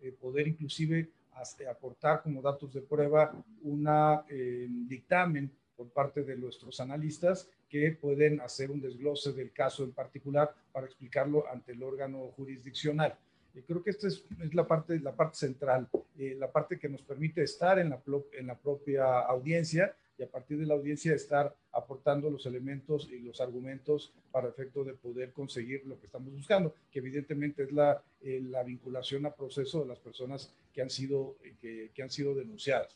[0.00, 3.86] eh, poder inclusive hasta aportar como datos de prueba un
[4.28, 9.92] eh, dictamen por parte de nuestros analistas que pueden hacer un desglose del caso en
[9.92, 13.16] particular para explicarlo ante el órgano jurisdiccional.
[13.54, 17.02] Y creo que esta es, es, la, parte, la parte central, la parte que nos
[17.02, 18.00] permite estar en la,
[18.32, 23.20] en la propia audiencia y a partir de la audiencia estar aportando los elementos y
[23.20, 28.02] los argumentos para efecto de poder conseguir lo que estamos buscando, que evidentemente es la,
[28.20, 32.34] eh, la vinculación a proceso de las personas que han sido, que, que han sido
[32.34, 32.94] denunciadas.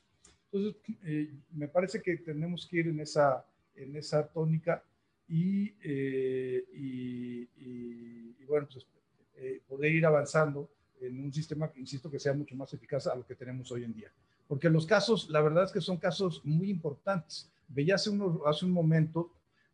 [0.52, 3.42] Entonces, eh, me parece que tenemos que ir en esa,
[3.74, 4.84] en esa tónica
[5.26, 8.86] y, eh, y, bueno, pues,
[9.66, 10.68] poder ir avanzando
[11.00, 13.94] en un sistema, insisto, que sea mucho más eficaz a lo que tenemos hoy en
[13.94, 14.12] día
[14.48, 17.48] porque los casos, la verdad es que son casos muy importantes.
[17.68, 18.10] Veía hace,
[18.46, 19.30] hace un momento,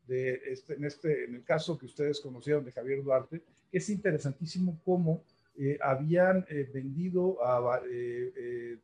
[0.06, 3.88] de este, en, este, en el caso que ustedes conocieron de Javier Duarte, que es
[3.88, 5.22] interesantísimo cómo
[5.56, 8.78] eh, habían eh, vendido a, eh,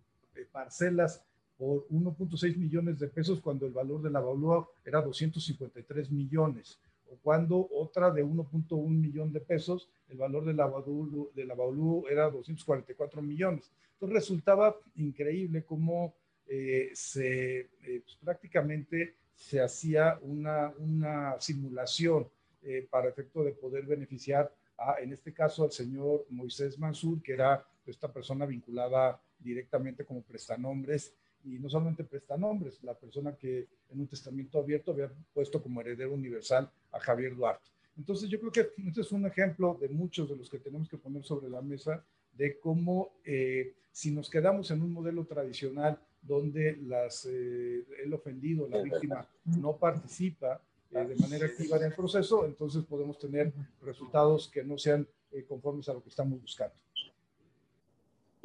[0.53, 1.22] parcelas
[1.59, 6.79] por 1.6 millones de pesos cuando el valor de la valúa era 253 millones.
[7.23, 10.70] Cuando otra de 1.1 millón de pesos, el valor de la,
[11.35, 13.72] de la Baulu era 244 millones.
[13.93, 16.14] Entonces resultaba increíble cómo
[16.47, 17.68] eh, se, eh,
[18.05, 22.28] pues, prácticamente se hacía una, una simulación
[22.62, 27.33] eh, para efecto de poder beneficiar a, en este caso, al señor Moisés Mansur, que
[27.33, 31.14] era esta persona vinculada directamente como prestanombres
[31.47, 36.12] y no solamente prestanombres, la persona que en un testamento abierto había puesto como heredero
[36.12, 37.70] universal a Javier Duarte.
[37.97, 40.99] Entonces yo creo que este es un ejemplo de muchos de los que tenemos que
[40.99, 42.05] poner sobre la mesa
[42.36, 48.68] de cómo eh, si nos quedamos en un modelo tradicional donde las, eh, el ofendido,
[48.68, 54.49] la víctima, no participa eh, de manera activa en el proceso, entonces podemos tener resultados
[54.49, 55.07] que no sean
[55.49, 56.74] conformes a lo que estamos buscando.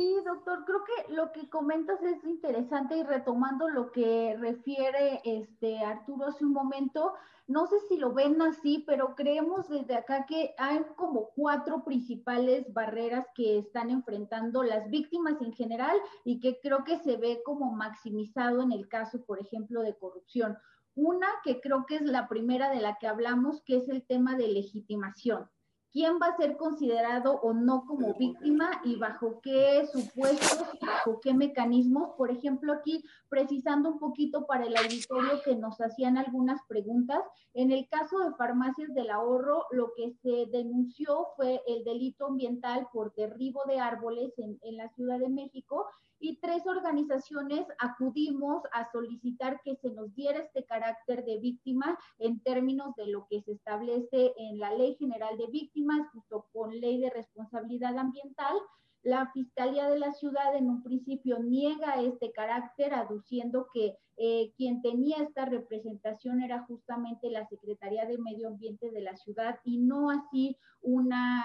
[0.01, 5.77] Sí, doctor, creo que lo que comentas es interesante y retomando lo que refiere este
[5.77, 7.13] Arturo hace un momento,
[7.45, 12.73] no sé si lo ven así, pero creemos desde acá que hay como cuatro principales
[12.73, 15.95] barreras que están enfrentando las víctimas en general
[16.25, 20.57] y que creo que se ve como maximizado en el caso, por ejemplo, de corrupción.
[20.95, 24.35] Una que creo que es la primera de la que hablamos, que es el tema
[24.35, 25.47] de legitimación
[25.91, 31.33] quién va a ser considerado o no como víctima y bajo qué supuestos, bajo qué
[31.33, 32.11] mecanismos.
[32.17, 37.21] Por ejemplo, aquí precisando un poquito para el auditorio que nos hacían algunas preguntas,
[37.53, 42.87] en el caso de farmacias del ahorro, lo que se denunció fue el delito ambiental
[42.93, 45.87] por derribo de árboles en, en la Ciudad de México
[46.21, 52.39] y tres organizaciones acudimos a solicitar que se nos diera este carácter de víctima en
[52.41, 57.01] términos de lo que se establece en la Ley General de Víctimas, junto con Ley
[57.01, 58.55] de Responsabilidad Ambiental.
[59.01, 64.83] La Fiscalía de la Ciudad en un principio niega este carácter, aduciendo que eh, quien
[64.83, 70.11] tenía esta representación era justamente la Secretaría de Medio Ambiente de la ciudad y no
[70.11, 71.43] así una,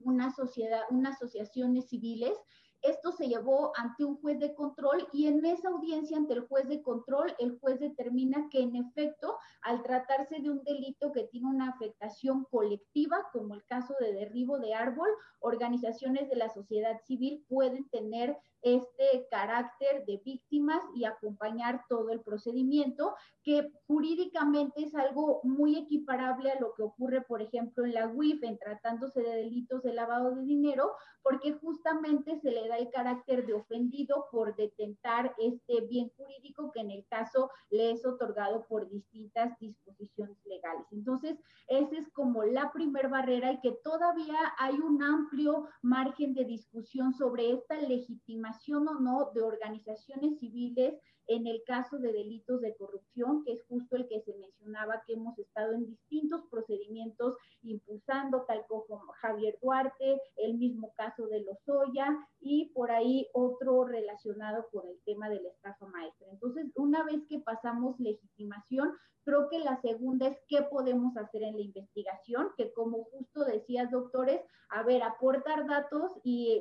[0.00, 2.36] una sociedad, unas asociaciones civiles
[2.82, 6.68] esto se llevó ante un juez de control y en esa audiencia ante el juez
[6.68, 11.48] de control, el juez determina que en efecto, al tratarse de un delito que tiene
[11.48, 15.08] una afectación colectiva, como el caso de derribo de árbol,
[15.40, 22.20] organizaciones de la sociedad civil pueden tener este carácter de víctimas y acompañar todo el
[22.20, 23.14] procedimiento,
[23.44, 28.42] que jurídicamente es algo muy equiparable a lo que ocurre, por ejemplo, en la UIF,
[28.42, 33.46] en tratándose de delitos de lavado de dinero, porque justamente se le da el carácter
[33.46, 38.88] de ofendido por detentar este bien jurídico que en el caso le es otorgado por
[38.88, 40.86] distintas disposiciones legales.
[40.92, 41.38] Entonces,
[41.68, 47.12] esa es como la primer barrera y que todavía hay un amplio margen de discusión
[47.12, 50.94] sobre esta legitimación o no de organizaciones civiles
[51.28, 55.14] en el caso de delitos de corrupción, que es justo el que se mencionaba que
[55.14, 62.16] hemos estado en distintos procedimientos impulsando, tal como Javier Duarte, el mismo caso de Lozoya
[62.40, 66.28] y por ahí otro relacionado con el tema de la estafa maestra.
[66.30, 68.92] Entonces, una vez que pasamos legitimación,
[69.26, 73.90] creo que la segunda es qué podemos hacer en la investigación, que como justo decías,
[73.90, 76.60] doctores, a ver, aportar datos y,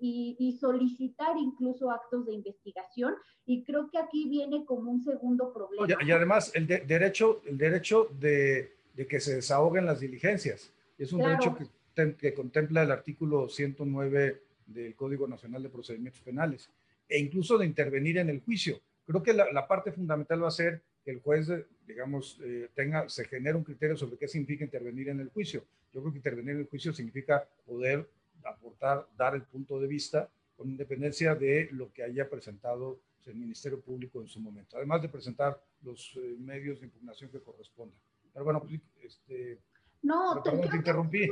[0.00, 3.14] y, y, solicitar incluso actos de investigación.
[3.46, 5.86] Y creo que aquí viene como un segundo problema.
[6.04, 10.72] Y además el derecho, el derecho de, de, que se desahoguen las diligencias.
[10.98, 16.68] Es un derecho que, que contempla el artículo 109 del Código Nacional de Procedimientos Penales
[17.08, 18.80] e incluso de intervenir en el juicio.
[19.06, 21.48] Creo que la, la parte fundamental va a ser que el juez,
[21.86, 25.64] digamos, eh, tenga, se genere un criterio sobre qué significa intervenir en el juicio.
[25.92, 28.08] Yo creo que intervenir en el juicio significa poder
[28.44, 33.80] aportar, dar el punto de vista con independencia de lo que haya presentado el Ministerio
[33.80, 37.98] Público en su momento, además de presentar los eh, medios de impugnación que correspondan.
[38.32, 39.60] Pero bueno, pues, este,
[40.02, 41.28] no, te, interrumpí.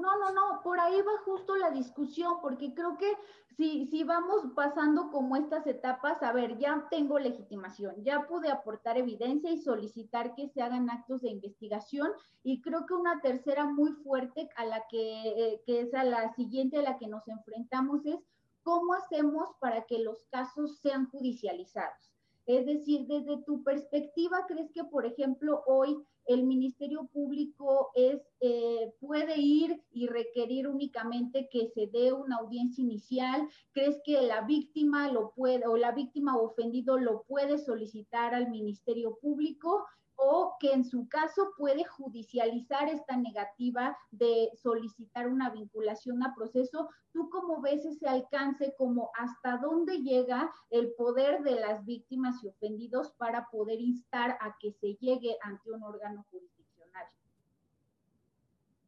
[0.00, 3.12] no, no, no, por ahí va justo la discusión, porque creo que
[3.56, 8.96] si, si vamos pasando como estas etapas, a ver, ya tengo legitimación, ya pude aportar
[8.96, 12.12] evidencia y solicitar que se hagan actos de investigación,
[12.44, 16.32] y creo que una tercera muy fuerte a la que, eh, que es a la
[16.34, 18.20] siguiente a la que nos enfrentamos es
[18.62, 22.12] cómo hacemos para que los casos sean judicializados.
[22.46, 25.96] Es decir, desde tu perspectiva, ¿crees que, por ejemplo, hoy
[26.26, 32.82] el Ministerio Público es, eh, puede ir y requerir únicamente que se dé una audiencia
[32.82, 33.48] inicial?
[33.72, 39.18] ¿Crees que la víctima lo puede o la víctima ofendido lo puede solicitar al Ministerio
[39.20, 39.84] Público?
[40.24, 46.88] O que en su caso puede judicializar esta negativa de solicitar una vinculación a proceso.
[47.12, 52.48] ¿Tú cómo ves ese alcance, como hasta dónde llega el poder de las víctimas y
[52.48, 57.06] ofendidos para poder instar a que se llegue ante un órgano jurisdiccional?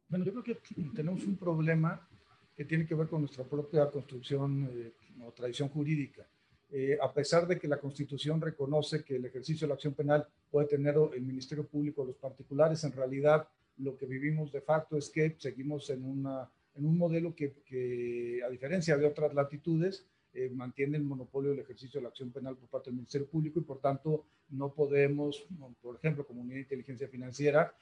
[0.07, 0.61] Bueno, yo creo que
[0.95, 2.07] tenemos un problema
[2.55, 6.25] que tiene que ver con nuestra propia construcción eh, o tradición jurídica.
[6.71, 10.27] Eh, a pesar de que la Constitución reconoce que el ejercicio de la acción penal
[10.49, 13.47] puede tener el Ministerio Público o los particulares, en realidad
[13.77, 18.49] lo que vivimos de facto es que seguimos en, una, en un modelo que, a
[18.49, 22.67] diferencia de otras latitudes, eh, mantiene el monopolio del ejercicio de la acción penal por
[22.67, 25.45] parte del Ministerio Público y por tanto no podemos,
[25.81, 27.73] por ejemplo, como unidad de inteligencia financiera,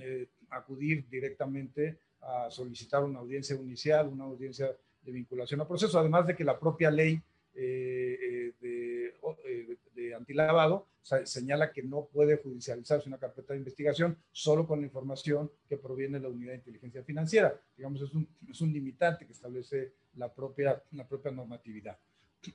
[0.00, 6.26] eh, acudir directamente a solicitar una audiencia inicial, una audiencia de vinculación al proceso, además
[6.26, 7.20] de que la propia ley
[7.58, 9.14] eh, de,
[9.94, 10.88] de, antilavado
[11.24, 16.18] señala que no puede judicializarse una carpeta de investigación solo con la información que proviene
[16.18, 17.58] de la unidad de inteligencia financiera.
[17.76, 21.96] Digamos, es un, es un limitante que establece la propia, la propia normatividad.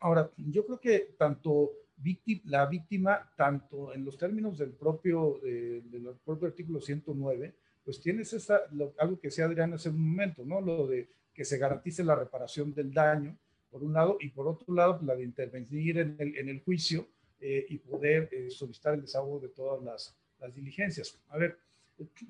[0.01, 6.15] Ahora, yo creo que tanto víctima, la víctima, tanto en los términos del propio, del
[6.23, 8.61] propio artículo 109, pues tienes esa,
[8.97, 10.61] algo que decía Adrián hace un momento, ¿no?
[10.61, 13.37] Lo de que se garantice la reparación del daño,
[13.71, 17.07] por un lado, y por otro lado, la de intervenir en el, en el juicio
[17.39, 21.17] eh, y poder eh, solicitar el desahogo de todas las, las diligencias.
[21.29, 21.57] A ver,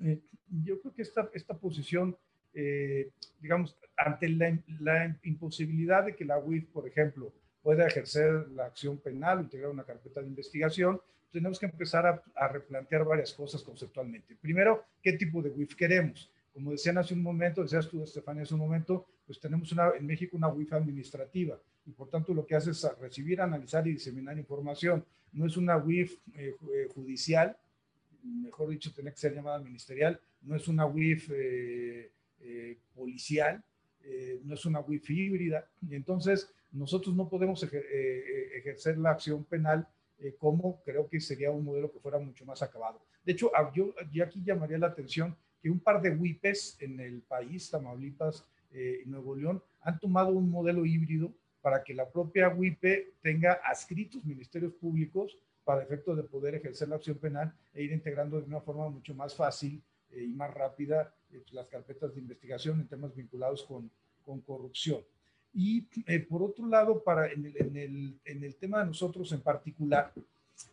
[0.04, 0.20] eh,
[0.64, 2.16] yo creo que esta, esta posición
[2.54, 7.32] eh, digamos, ante la, imposibilidad de que la UIF, por ejemplo,
[7.62, 13.04] pueda ejercer la acción penal integrar una carpeta de investigación, tenemos que empezar a, replantear
[13.04, 14.36] varias cosas conceptualmente.
[14.36, 16.30] Primero, ¿qué tipo de WIF queremos?
[16.52, 20.04] Como decían hace un momento, decías tú, Estefania, hace un momento, pues tenemos una, en
[20.04, 24.36] México una WIF administrativa y por tanto lo que hace es recibir, analizar y diseminar
[24.36, 25.02] información.
[25.32, 27.56] No es una WIF eh, eh, judicial,
[28.22, 33.64] mejor dicho, tiene que ser llamada ministerial, no es una WIF eh, eh, policial,
[34.02, 39.44] eh, no es una wifi híbrida, y entonces nosotros no podemos eh, ejercer la acción
[39.44, 39.88] penal
[40.38, 43.02] como creo que sería un modelo que fuera mucho más acabado.
[43.24, 47.70] De hecho, yo, aquí llamaría la atención que un par de WIPES en el país,
[47.70, 53.60] Tamaulipas y Nuevo León, han tomado un modelo híbrido para que la propia WIPE tenga
[53.64, 58.46] adscritos ministerios públicos para efecto de poder ejercer la acción penal e ir integrando de
[58.46, 63.14] una forma mucho más fácil y más rápida eh, las carpetas de investigación en temas
[63.14, 63.90] vinculados con,
[64.24, 65.00] con corrupción.
[65.54, 69.30] Y eh, por otro lado, para, en, el, en, el, en el tema de nosotros
[69.32, 70.12] en particular,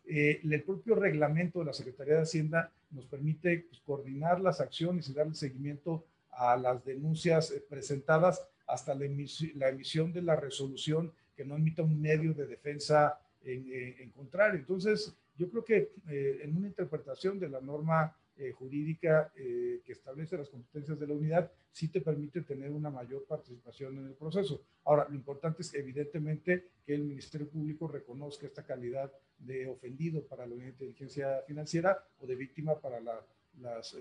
[0.05, 5.09] eh, el propio reglamento de la Secretaría de Hacienda nos permite pues, coordinar las acciones
[5.09, 6.05] y darle seguimiento
[6.39, 12.33] a las denuncias presentadas hasta la, emisión de la resolución que no emita un medio
[12.33, 14.59] de defensa en, en contrario.
[14.59, 20.37] Entonces, yo creo que en una interpretación de la norma eh, jurídica eh, que establece
[20.37, 24.61] las competencias de la unidad, sí te permite tener una mayor participación en el proceso.
[24.85, 30.47] Ahora, lo importante es evidentemente que el Ministerio Público reconozca esta calidad de ofendido para
[30.47, 33.93] la unidad de inteligencia financiera o de víctima para las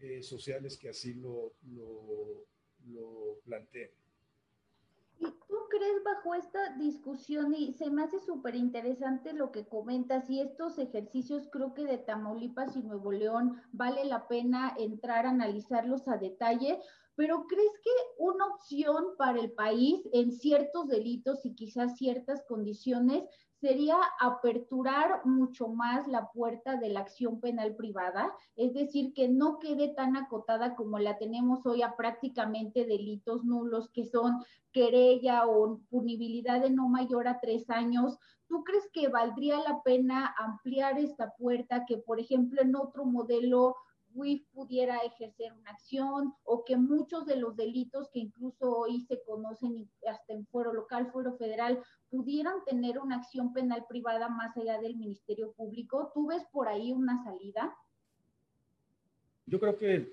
[0.00, 2.46] eh, sociales que así lo, lo,
[2.86, 3.90] lo planteen.
[5.70, 10.78] Crees bajo esta discusión y se me hace súper interesante lo que comentas y estos
[10.78, 16.16] ejercicios creo que de Tamaulipas y Nuevo León vale la pena entrar a analizarlos a
[16.16, 16.80] detalle,
[17.14, 23.24] pero ¿crees que una opción para el país en ciertos delitos y quizás ciertas condiciones
[23.60, 29.58] sería aperturar mucho más la puerta de la acción penal privada, es decir, que no
[29.58, 34.42] quede tan acotada como la tenemos hoy a prácticamente delitos nulos que son
[34.72, 38.18] querella o punibilidad de no mayor a tres años.
[38.48, 43.76] ¿Tú crees que valdría la pena ampliar esta puerta que, por ejemplo, en otro modelo
[44.14, 49.22] WIF pudiera ejercer una acción o que muchos de los delitos que incluso hoy se
[49.22, 54.80] conocen hasta en fuero local, fuero federal, pudieran tener una acción penal privada más allá
[54.80, 56.10] del Ministerio Público.
[56.14, 57.76] ¿Tú ves por ahí una salida?
[59.46, 60.12] Yo creo que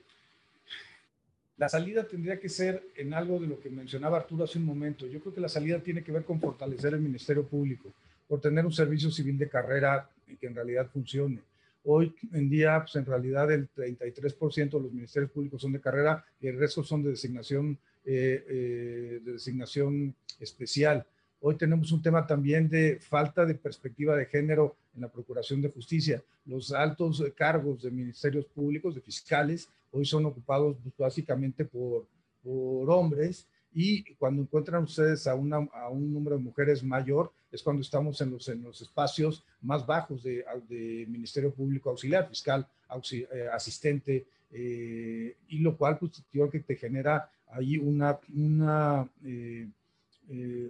[1.57, 5.07] la salida tendría que ser en algo de lo que mencionaba Arturo hace un momento.
[5.07, 7.91] Yo creo que la salida tiene que ver con fortalecer el Ministerio Público,
[8.27, 11.41] por tener un servicio civil de carrera que en realidad funcione
[11.89, 16.21] Hoy en día, pues en realidad el 33% de los ministerios públicos son de carrera
[16.41, 21.05] y el resto son de designación, eh, eh, de designación especial.
[21.39, 25.69] Hoy tenemos un tema también de falta de perspectiva de género en la Procuración de
[25.69, 26.21] Justicia.
[26.45, 32.05] Los altos cargos de ministerios públicos, de fiscales, hoy son ocupados básicamente por,
[32.43, 33.47] por hombres
[33.79, 38.19] y cuando encuentran ustedes a, una, a, un número de mujeres mayor, es cuando estamos
[38.21, 42.67] en los, en los espacios más bajos de, de Ministerio Público Auxiliar, fiscal,
[43.11, 49.67] eh, asistente, eh, y lo cual, pues, creo que te genera ahí una, una, eh,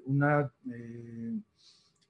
[0.06, 0.52] una,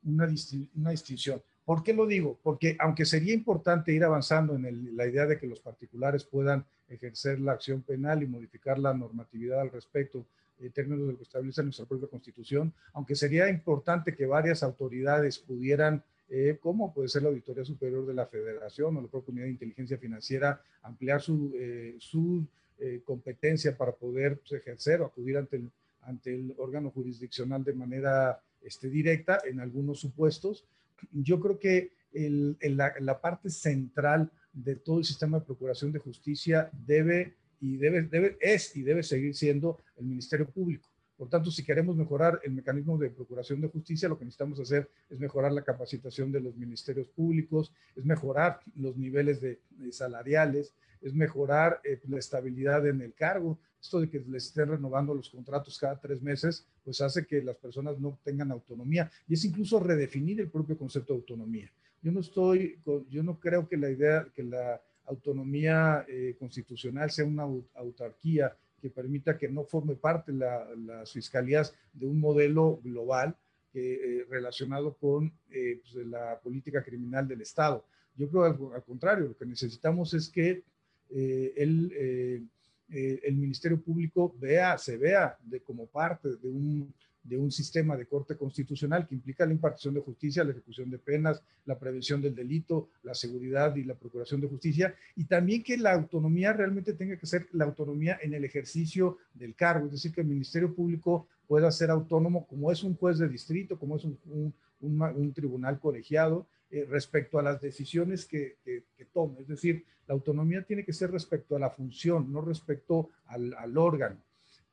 [0.03, 0.27] una,
[0.73, 1.39] una, distinción.
[1.63, 2.39] ¿Por qué lo digo?
[2.41, 7.39] Porque aunque sería importante ir avanzando en la idea de que los particulares puedan ejercer
[7.39, 10.25] la acción penal y modificar la normatividad al respecto
[10.59, 15.39] en términos de lo que establece nuestra propia constitución, aunque sería importante que varias autoridades
[15.39, 19.45] pudieran, eh, como puede ser la Auditoría Superior de la Federación o la propia Unidad
[19.45, 22.45] de Inteligencia Financiera, ampliar su, eh, su
[22.79, 27.73] eh, competencia para poder pues, ejercer o acudir ante el, ante el órgano jurisdiccional de
[27.73, 30.65] manera este, directa en algunos supuestos.
[31.11, 35.99] Yo creo que el, la, la parte central de todo el sistema de procuración de
[35.99, 40.89] justicia debe y debe, debe, es y debe seguir siendo el Ministerio Público.
[41.17, 44.87] Por tanto, si queremos mejorar el mecanismo de procuración de justicia, lo que necesitamos hacer
[45.09, 49.59] es mejorar la capacitación de los ministerios públicos, es mejorar los niveles de,
[49.91, 53.57] salariales, es mejorar eh, la estabilidad en el cargo.
[53.81, 57.55] Esto de que les estén renovando los contratos cada tres meses, pues hace que las
[57.55, 61.71] personas no tengan autonomía y es incluso redefinir el propio concepto de autonomía.
[62.03, 62.79] Yo no estoy,
[63.09, 68.89] yo no creo que la idea, que la autonomía eh, constitucional sea una autarquía que
[68.89, 73.35] permita que no forme parte la, las fiscalías de un modelo global
[73.73, 77.85] eh, relacionado con eh, pues, la política criminal del Estado.
[78.15, 80.63] Yo creo al, al contrario, lo que necesitamos es que
[81.09, 82.49] el,
[82.89, 86.93] el Ministerio Público vea, se vea de, como parte de un
[87.27, 90.97] de un sistema de corte constitucional que implica la impartición de justicia, la ejecución de
[90.97, 95.77] penas, la prevención del delito, la seguridad y la procuración de justicia, y también que
[95.77, 100.13] la autonomía realmente tenga que ser la autonomía en el ejercicio del cargo, es decir,
[100.13, 104.05] que el Ministerio Público pueda ser autónomo como es un juez de distrito, como es
[104.05, 109.41] un, un, tribunal colegiado, eh, respecto a las decisiones que, que, tome.
[109.41, 113.77] Es decir, la autonomía tiene que ser respecto a la función, no respecto al, al
[113.77, 114.17] órgano.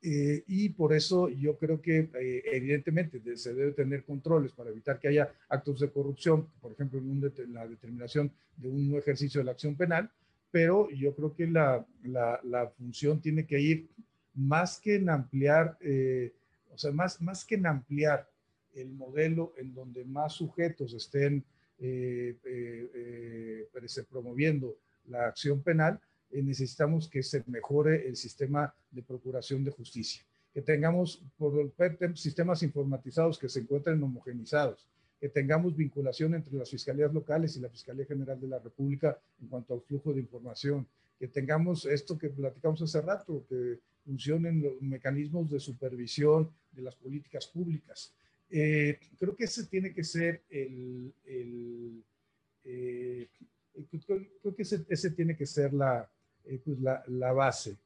[0.01, 4.99] Eh, y por eso yo creo que eh, evidentemente se debe tener controles para evitar
[4.99, 9.51] que haya actos de corrupción, por ejemplo, en la determinación de un ejercicio de la
[9.51, 10.09] acción penal,
[10.51, 13.89] pero yo creo que la, la, función tiene que ir
[14.35, 16.33] más que en ampliar, eh,
[16.71, 18.29] o sea, más, más que en ampliar
[18.75, 21.43] el modelo en donde más sujetos estén
[24.09, 24.77] promoviendo
[25.07, 25.99] la acción penal, eh,
[26.41, 30.23] necesitamos que se mejore el sistema de procuración de justicia,
[30.53, 31.73] que tengamos por
[32.15, 34.87] sistemas informatizados que se encuentren homogenizados,
[35.19, 39.47] que tengamos vinculación entre las fiscalías locales y la Fiscalía General de la República en
[39.47, 44.81] cuanto al flujo de información, que tengamos esto que platicamos hace rato, que funcionen los
[44.81, 48.13] mecanismos de supervisión de las políticas públicas.
[48.49, 52.03] Eh, creo que ese tiene que ser el, el
[52.63, 53.27] eh,
[54.41, 56.09] creo que ese, ese, tiene que ser la,
[56.47, 57.77] eh, pues la, la, base.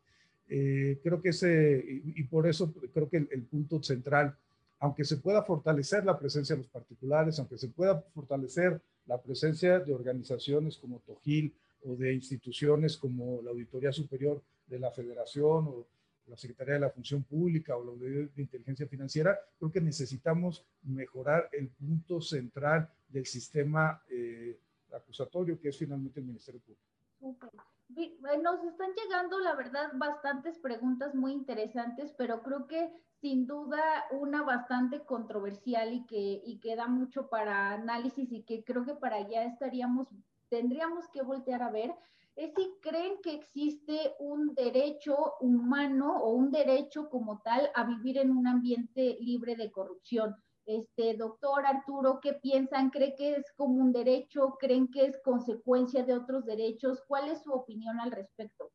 [0.47, 4.35] Eh, creo que ese, y, por eso creo que el, punto central,
[4.79, 9.79] aunque se pueda fortalecer la presencia de los particulares, aunque se pueda fortalecer la presencia
[9.79, 11.53] de organizaciones como TOGIL
[11.83, 15.87] o de instituciones como la Auditoría Superior de la Federación o
[16.27, 20.63] la Secretaría de la Función Pública o la Auditoría de Inteligencia Financiera, creo que necesitamos
[20.83, 24.57] mejorar el punto central del sistema eh,
[24.93, 27.68] acusatorio, que es finalmente el Ministerio Público.
[27.89, 34.43] Nos están llegando, la verdad, bastantes preguntas muy interesantes, pero creo que sin duda una
[34.43, 39.17] bastante controversial y que, y que da mucho para análisis y que creo que para
[39.17, 40.07] allá estaríamos,
[40.49, 41.93] tendríamos que voltear a ver,
[42.35, 48.19] es si creen que existe un derecho humano o un derecho como tal a vivir
[48.19, 50.35] en un ambiente libre de corrupción.
[50.69, 52.91] Este, doctor Arturo, ¿qué piensan?
[52.91, 54.55] ¿Cree que es como un derecho?
[54.59, 57.01] ¿Creen que es consecuencia de otros derechos?
[57.07, 58.71] ¿Cuál es su opinión al respecto?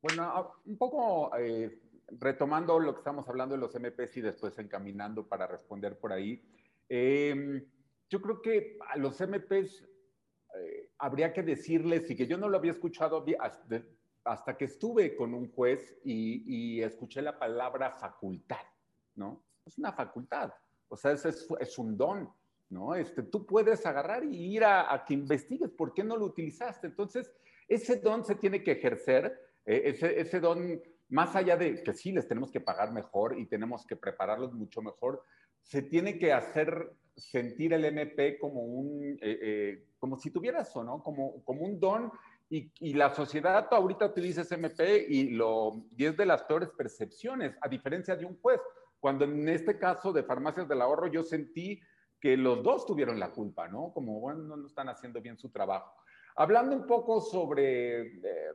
[0.00, 1.82] Bueno, un poco eh,
[2.20, 6.40] retomando lo que estamos hablando de los MPs y después encaminando para responder por ahí.
[6.88, 7.66] Em,
[8.08, 9.82] yo creo que a los MPs
[10.54, 13.24] eh, habría que decirles, y que yo no lo había escuchado
[14.22, 16.44] hasta que estuve con un juez y,
[16.76, 18.64] y escuché la palabra facultad,
[19.16, 19.42] ¿no?
[19.66, 20.52] Es una facultad,
[20.88, 22.30] o sea, es, es, un don,
[22.70, 22.94] ¿no?
[22.94, 26.86] Este, tú puedes agarrar y ir a, que investigues por qué no lo utilizaste.
[26.86, 27.32] Entonces,
[27.68, 32.12] ese don se tiene que ejercer, eh, ese, ese don, más allá de que sí,
[32.12, 35.22] les tenemos que pagar mejor y tenemos que prepararlos mucho mejor,
[35.62, 40.82] se tiene que hacer sentir el MP como un, eh, eh, como si tuviera eso,
[40.84, 41.02] ¿no?
[41.02, 42.12] Como, como un don
[42.50, 46.68] y, y, la sociedad ahorita utiliza ese MP y, lo, y es de las peores
[46.76, 48.60] percepciones, a diferencia de un juez.
[49.04, 51.78] Cuando en este caso de farmacias del ahorro yo sentí
[52.18, 53.92] que los dos tuvieron la culpa, ¿no?
[53.92, 55.94] Como, bueno, no están haciendo bien su trabajo.
[56.36, 58.54] Hablando un poco sobre eh,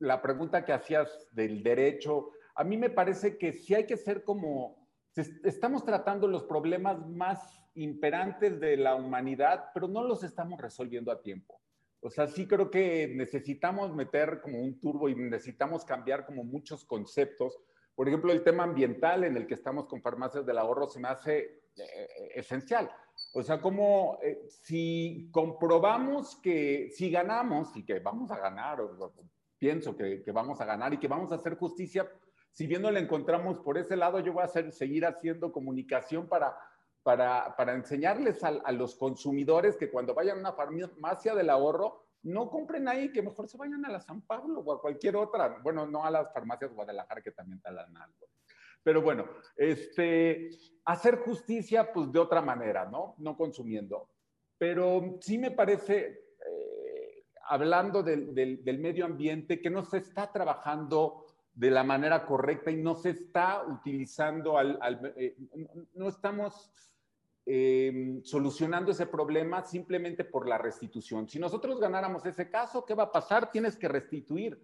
[0.00, 4.24] la pregunta que hacías del derecho, a mí me parece que sí hay que ser
[4.24, 4.88] como,
[5.44, 11.22] estamos tratando los problemas más imperantes de la humanidad, pero no los estamos resolviendo a
[11.22, 11.60] tiempo.
[12.00, 16.84] O sea, sí creo que necesitamos meter como un turbo y necesitamos cambiar como muchos
[16.84, 17.56] conceptos.
[17.94, 21.08] Por ejemplo, el tema ambiental en el que estamos con farmacias del ahorro se me
[21.08, 22.90] hace eh, esencial.
[23.32, 29.12] O sea, como eh, si comprobamos que si ganamos y que vamos a ganar, o,
[29.58, 32.10] pienso que, que, vamos a ganar y que vamos a hacer justicia,
[32.52, 36.28] si bien no la encontramos por ese lado, yo voy a hacer, seguir haciendo comunicación
[36.28, 36.56] para
[37.04, 42.03] para, para enseñarles a, a, los consumidores que cuando vayan a una farmacia del ahorro,
[42.24, 45.60] no compren ahí, que mejor se vayan a la San Pablo o a cualquier otra.
[45.62, 48.28] Bueno, no a las farmacias Guadalajara que también talan algo.
[48.82, 50.50] Pero bueno, este,
[50.84, 53.14] hacer justicia pues de otra manera, ¿no?
[53.18, 54.08] No consumiendo.
[54.58, 60.30] Pero sí me parece, eh, hablando del, del, del, medio ambiente, que no se está
[60.30, 65.36] trabajando de la manera correcta y no se está utilizando al, al eh,
[65.94, 66.70] no estamos
[67.46, 71.28] eh, solucionando ese problema simplemente por la restitución.
[71.28, 73.50] Si nosotros ganáramos ese caso, ¿qué va a pasar?
[73.50, 74.58] Tienes que restituir.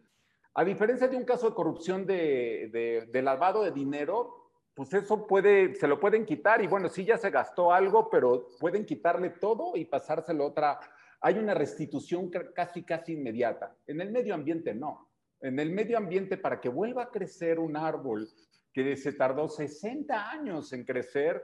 [0.54, 6.00] A diferencia de un caso de corrupción de, lavado de dinero, pues eso se lo
[6.00, 10.46] pueden quitar y bueno, sí ya se gastó algo, pero pueden quitarle todo y pasárselo
[10.46, 10.80] otra.
[11.20, 13.76] Hay una restitución casi, casi inmediata.
[13.86, 15.10] En el medio ambiente no.
[15.42, 18.26] En el medio ambiente, para que vuelva a crecer un árbol
[18.72, 21.42] que se tardó 60 años en crecer,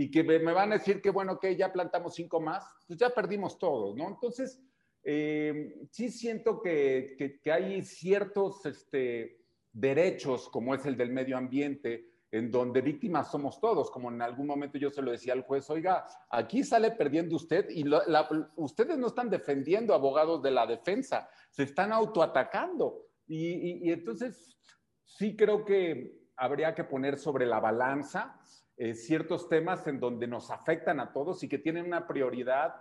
[0.00, 3.10] y que me van a decir que, bueno, que ya plantamos cinco más, pues ya
[3.10, 4.06] perdimos todo, ¿no?
[4.06, 4.62] Entonces,
[5.02, 9.40] eh, sí siento que, que, que, hay ciertos este,
[9.72, 14.46] derechos, como es el del medio ambiente, en donde víctimas somos todos, como en algún
[14.46, 18.96] momento yo se lo decía al juez, oiga, aquí sale perdiendo usted y la, ustedes
[18.98, 23.08] no están defendiendo abogados de la defensa, se están autoatacando.
[23.26, 24.56] Y, y, y entonces,
[25.02, 28.38] sí creo que habría que poner sobre la balanza
[28.80, 32.76] eh, ciertos temas en donde nos afectan a todos y que tienen una prioridad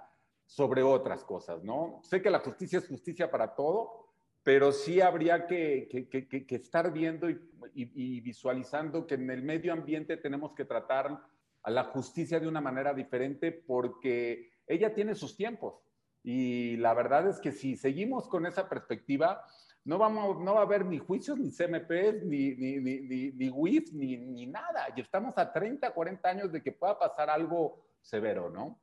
[0.46, 2.00] sobre otras cosas, ¿no?
[2.04, 4.08] Sé que la justicia es justicia para todo,
[4.44, 10.18] pero sí habría que, que, que, estar viendo y, visualizando que en el medio ambiente
[10.18, 11.20] tenemos que tratar
[11.64, 15.82] a la justicia de una manera diferente porque ella tiene sus tiempos.
[16.24, 19.44] Y la verdad es que si seguimos con esa perspectiva,
[19.88, 23.94] no, vamos, no va a haber ni juicios, ni CMPs, ni, ni, ni, ni, WIF,
[23.94, 24.90] ni, ni nada.
[24.94, 28.78] Y estamos a 30, 40 años de que pueda pasar algo severo, ¿no?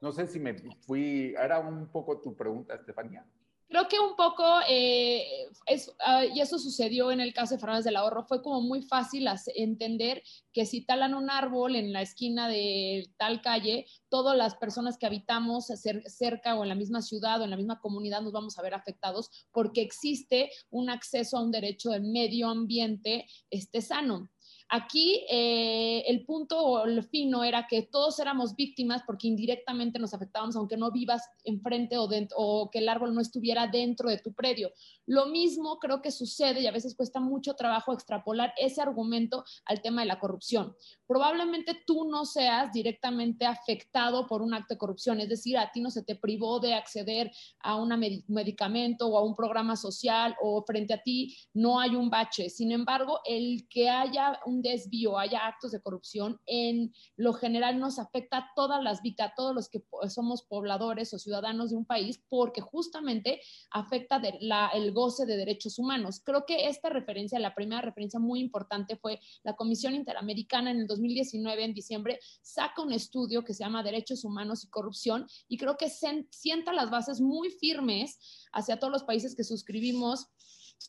[0.00, 0.54] No sé si me
[0.86, 3.22] fui, era un poco tu pregunta, Estefanía.
[3.68, 7.84] Creo que un poco, eh, es, uh, y eso sucedió en el caso de Fernández
[7.84, 12.48] del Ahorro, fue como muy fácil entender que si talan un árbol en la esquina
[12.48, 15.66] de tal calle, todas las personas que habitamos
[16.06, 18.72] cerca o en la misma ciudad o en la misma comunidad nos vamos a ver
[18.72, 24.30] afectados porque existe un acceso a un derecho del medio ambiente este, sano.
[24.68, 30.12] Aquí eh, el punto o el fino era que todos éramos víctimas porque indirectamente nos
[30.12, 34.18] afectábamos, aunque no vivas enfrente o, dentro, o que el árbol no estuviera dentro de
[34.18, 34.72] tu predio.
[35.06, 39.80] Lo mismo creo que sucede y a veces cuesta mucho trabajo extrapolar ese argumento al
[39.82, 40.74] tema de la corrupción.
[41.06, 45.80] Probablemente tú no seas directamente afectado por un acto de corrupción, es decir, a ti
[45.80, 47.88] no se te privó de acceder a un
[48.26, 52.50] medicamento o a un programa social o frente a ti no hay un bache.
[52.50, 57.98] Sin embargo, el que haya un desvío, haya actos de corrupción, en lo general nos
[57.98, 61.86] afecta a todas las víctimas, a todos los que somos pobladores o ciudadanos de un
[61.86, 63.40] país, porque justamente
[63.70, 66.20] afecta de la, el goce de derechos humanos.
[66.24, 70.86] Creo que esta referencia, la primera referencia muy importante fue la Comisión Interamericana en el
[70.86, 75.76] 2019, en diciembre, saca un estudio que se llama Derechos Humanos y Corrupción y creo
[75.76, 78.18] que se, sienta las bases muy firmes
[78.52, 80.28] hacia todos los países que suscribimos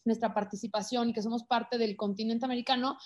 [0.06, 2.98] nuestra participación y que somos parte del continente americano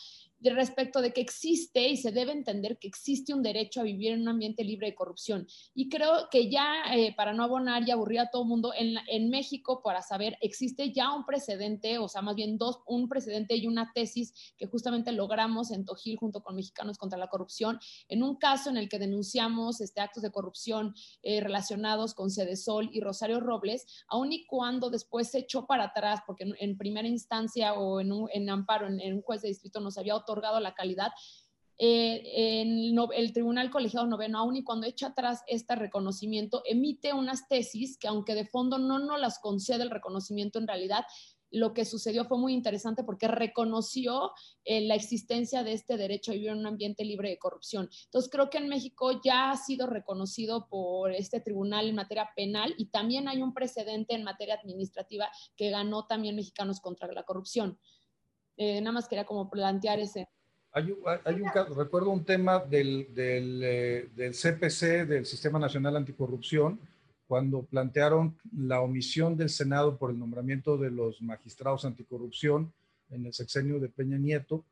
[0.42, 4.14] de respecto de que existe y se debe entender que existe un derecho a vivir
[4.14, 5.48] en un ambiente libre de corrupción.
[5.76, 8.96] Y creo que ya, eh, para no abonar y aburrir a todo el mundo, en,
[9.08, 13.56] en, México, para saber, existe ya un precedente, o sea, más bien dos, un precedente
[13.56, 17.80] y una tesis que justamente logramos en Tojil junto con Mexicanos contra la Corrupción,
[18.10, 22.90] en un caso en el que denunciamos este, actos de corrupción eh, relacionados con Cedesol
[22.92, 27.08] y Rosario Robles, aun y cuando después se echó para atrás, porque en, en primera
[27.08, 30.60] instancia o en, en amparo, en, en un juez de distrito nos había otorgado otorgado
[30.60, 31.12] la calidad.
[31.84, 37.48] Eh, en el Tribunal Colegiado Noveno, aún y cuando echa atrás este reconocimiento, emite unas
[37.48, 41.06] tesis que aunque de fondo no nos las concede el reconocimiento en realidad,
[41.52, 44.32] lo que sucedió fue muy interesante porque reconoció
[44.64, 47.90] eh, la existencia de este derecho a vivir en un ambiente libre de corrupción.
[48.06, 52.74] Entonces, creo que en México ya ha sido reconocido por este tribunal en materia penal
[52.78, 57.78] y también hay un precedente en materia administrativa que ganó también Mexicanos contra la corrupción.
[58.64, 60.30] Eh, nada más quería como plantear ese.
[60.72, 60.94] Hay,
[61.26, 66.80] hay un recuerdo un tema del, del, eh, del, CPC, del Sistema Nacional Anticorrupción,
[67.28, 72.72] cuando plantearon la omisión del Senado por el nombramiento de los magistrados anticorrupción
[73.10, 74.64] en el sexenio de Peña Nieto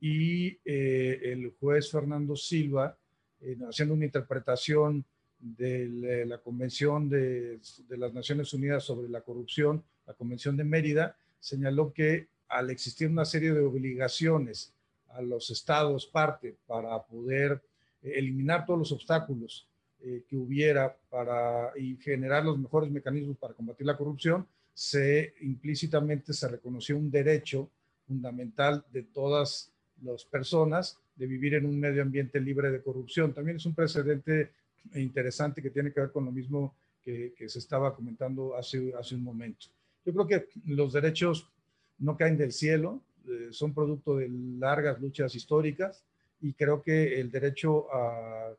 [0.00, 2.96] y eh, el juez Fernando Silva,
[3.42, 5.04] eh, haciendo una interpretación
[5.38, 11.14] de la Convención de, de, las Naciones Unidas sobre la Corrupción, la Convención de Mérida,
[11.38, 14.72] señaló que al existir una serie de obligaciones
[15.10, 17.62] a los estados parte para poder
[18.02, 19.66] eh, eliminar todos los obstáculos
[20.00, 26.32] eh, que hubiera para y generar los mejores mecanismos para combatir la corrupción, se implícitamente
[26.32, 27.68] se reconoció un derecho
[28.06, 29.72] fundamental de todas
[30.02, 33.34] las personas de vivir en un medio ambiente libre de corrupción.
[33.34, 34.52] También es un precedente
[34.94, 39.16] interesante que tiene que ver con lo mismo que, que se estaba comentando hace, hace
[39.16, 39.66] un momento.
[40.04, 41.50] Yo creo que los derechos
[41.98, 46.04] no caen del cielo, eh, son producto de largas luchas históricas
[46.40, 48.54] y creo que el derecho a,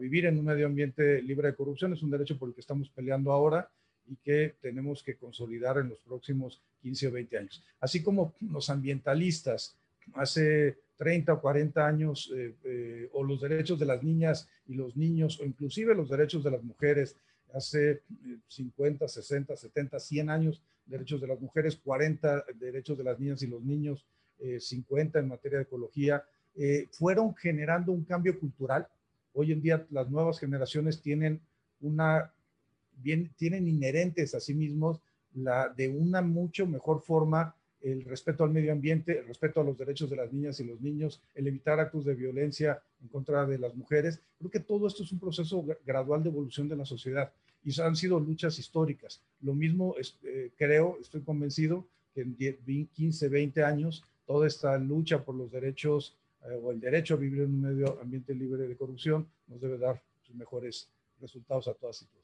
[0.00, 2.88] vivir en un medio ambiente libre de corrupción es un derecho por el que estamos
[2.90, 3.68] peleando ahora
[4.06, 7.64] y que tenemos que consolidar en los próximos 15 o 20 años.
[7.80, 9.76] Así como los ambientalistas
[10.14, 14.96] hace 30 o 40 años, eh, eh, o los derechos de las niñas y los
[14.96, 17.16] niños, o inclusive los derechos de las mujeres
[17.52, 18.02] hace
[18.48, 23.46] 50, 60, 70, 100 años, derechos de las mujeres, 40 derechos de las niñas y
[23.46, 24.06] los niños,
[24.58, 26.24] 50 eh, en materia de ecología,
[26.54, 28.86] eh, fueron generando un cambio cultural.
[29.32, 31.40] Hoy en día las nuevas generaciones tienen
[31.80, 32.32] una,
[32.96, 35.00] bien, tienen inherentes a sí mismos
[35.34, 39.76] la, de una mucho mejor forma el respeto al medio ambiente, el respeto a los
[39.76, 43.58] derechos de las niñas y los niños, el evitar actos de violencia en contra de
[43.58, 44.20] las mujeres.
[44.38, 47.32] Creo que todo esto es un proceso gradual de evolución de la sociedad
[47.64, 49.20] y han sido luchas históricas.
[49.40, 55.34] Lo mismo eh, creo, estoy convencido que en 15, 20 años toda esta lucha por
[55.34, 59.26] los derechos eh, o el derecho a vivir en un medio ambiente libre de corrupción
[59.46, 60.88] nos debe dar sus mejores
[61.20, 62.21] resultados a todas y todos.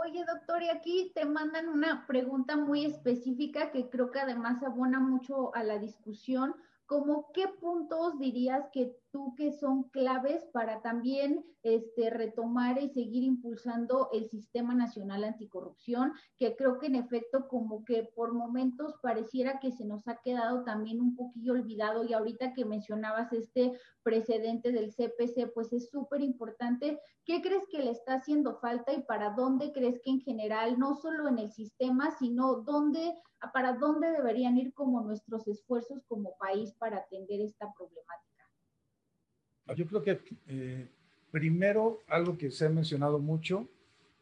[0.00, 5.00] Oye, doctor, y aquí te mandan una pregunta muy específica que creo que además abona
[5.00, 6.54] mucho a la discusión
[6.86, 13.24] como qué puntos dirías que tú que son claves para también este, retomar y seguir
[13.24, 19.58] impulsando el Sistema Nacional Anticorrupción, que creo que en efecto como que por momentos pareciera
[19.60, 24.72] que se nos ha quedado también un poquillo olvidado y ahorita que mencionabas este precedente
[24.72, 27.00] del CPC, pues es súper importante.
[27.24, 30.94] ¿Qué crees que le está haciendo falta y para dónde crees que en general, no
[30.94, 33.14] solo en el sistema, sino dónde
[33.52, 38.27] para dónde deberían ir como nuestros esfuerzos como país para atender esta problemática?
[39.76, 40.86] Yo creo que eh,
[41.30, 43.68] primero algo que se ha mencionado mucho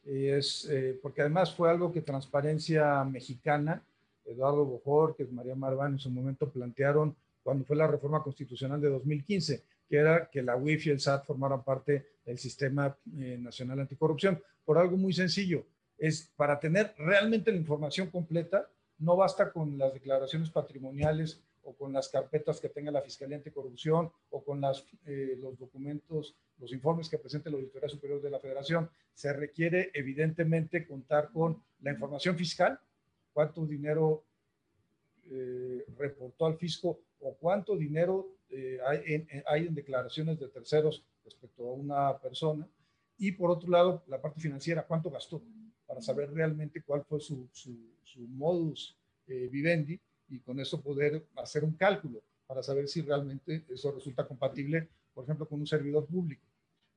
[0.04, 3.82] eh, es, eh, porque además fue algo que Transparencia Mexicana,
[4.24, 8.80] Eduardo Bojor, que es María Marván en su momento plantearon cuando fue la reforma constitucional
[8.80, 13.78] de 2015, que era que la UIF y el SAT formaran parte del Sistema Nacional
[13.78, 15.64] Anticorrupción, por algo muy sencillo,
[15.96, 18.68] es para tener realmente la información completa,
[18.98, 24.10] no basta con las declaraciones patrimoniales o con las carpetas que tenga la Fiscalía Anticorrupción
[24.30, 24.62] o con
[25.04, 28.88] eh, los documentos, los informes que presente la Auditoría Superior de la Federación.
[29.12, 32.78] Se requiere evidentemente contar con la información fiscal,
[33.32, 34.24] cuánto dinero
[35.24, 41.72] eh, reportó al fisco o cuánto dinero eh, hay, en, declaraciones de terceros respecto a
[41.72, 42.68] una persona.
[43.18, 45.42] Y por otro lado, la parte financiera, cuánto gastó
[45.84, 47.48] para saber realmente cuál fue su,
[48.28, 48.96] modus
[49.26, 54.88] vivendi y con eso poder hacer un cálculo para saber si realmente eso resulta compatible,
[55.12, 56.42] por ejemplo, con un servidor público.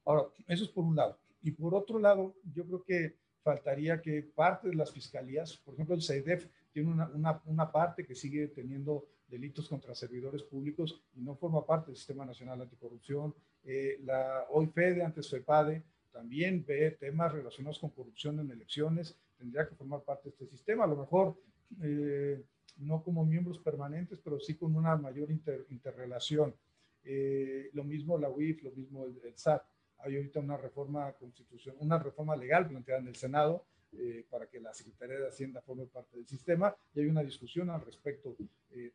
[0.06, 1.18] Ahora, eso es por un lado.
[1.42, 5.96] Y por otro lado, yo creo que faltaría que parte de las fiscalías, por ejemplo,
[5.96, 11.22] el CEDEF tiene una, una, una, parte que sigue teniendo delitos contra servidores públicos y
[11.22, 13.34] no forma parte del Sistema Nacional Anticorrupción.
[13.64, 19.68] Eh, la hoy FEDE, antes FEPADE, también ve temas relacionados con corrupción en elecciones, tendría
[19.68, 21.36] que formar parte de este sistema, a lo mejor
[21.82, 22.44] eh,
[22.80, 26.56] no como miembros permanentes, pero sí con una mayor interrelación.
[27.04, 29.64] Eh, lo mismo la UIF, lo mismo el, SAT.
[30.00, 34.60] Hay ahorita una reforma constitución, una reforma legal planteada en el Senado eh, para que
[34.60, 38.36] la Secretaría de Hacienda forme parte del sistema y hay una discusión al respecto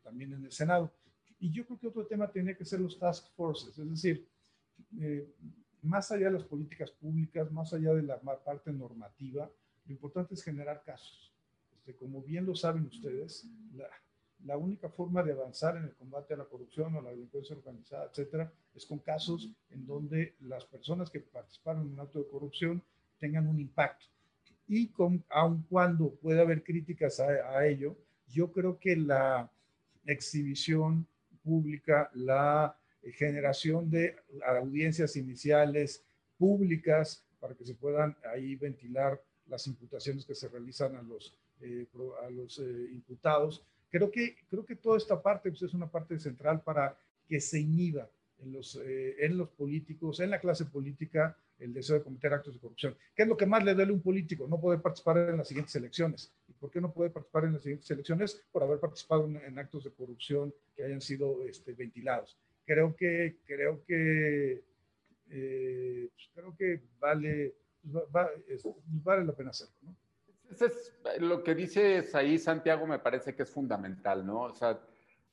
[0.02, 0.90] también en el Senado.
[1.38, 4.26] Y yo creo que otro tema tiene que ser los task forces, es decir,
[5.82, 9.50] más allá de las políticas públicas, más allá de la parte normativa,
[9.84, 11.33] lo importante es generar casos.
[11.84, 13.86] Este, como bien lo saben ustedes, la,
[14.46, 18.06] la, única forma de avanzar en el combate a la corrupción o la delincuencia organizada,
[18.06, 22.82] etcétera, es con casos en donde las personas que participaron en un acto de corrupción
[23.18, 24.06] tengan un impacto.
[24.66, 29.50] Y con, aun cuando pueda haber críticas a, a ello, yo creo que la
[30.06, 31.06] exhibición
[31.42, 32.78] pública, la
[33.12, 34.16] generación de
[34.46, 36.02] audiencias iniciales
[36.38, 41.86] públicas para que se puedan ahí ventilar las imputaciones que se realizan a los, eh,
[42.22, 43.64] a los eh, imputados.
[43.90, 46.96] Creo que, creo que toda esta parte pues, es una parte central para
[47.26, 48.08] que se inhiba
[48.38, 52.54] en los, eh, en los políticos, en la clase política, el deseo de cometer actos
[52.54, 52.96] de corrupción.
[53.14, 54.46] ¿Qué es lo que más le duele a un político?
[54.46, 56.32] No poder participar en las siguientes elecciones.
[56.48, 58.44] ¿Y por qué no puede participar en las siguientes elecciones?
[58.52, 62.36] Por haber participado en, actos de corrupción que hayan sido este, ventilados.
[62.66, 64.64] Creo que, creo que,
[65.26, 67.54] pues, creo que vale
[67.92, 68.64] pues,
[69.02, 69.96] vale la pena hacerlo, ¿no?
[70.62, 74.42] Es, lo que dices ahí, Santiago, me parece que es fundamental, ¿no?
[74.42, 74.78] O sea,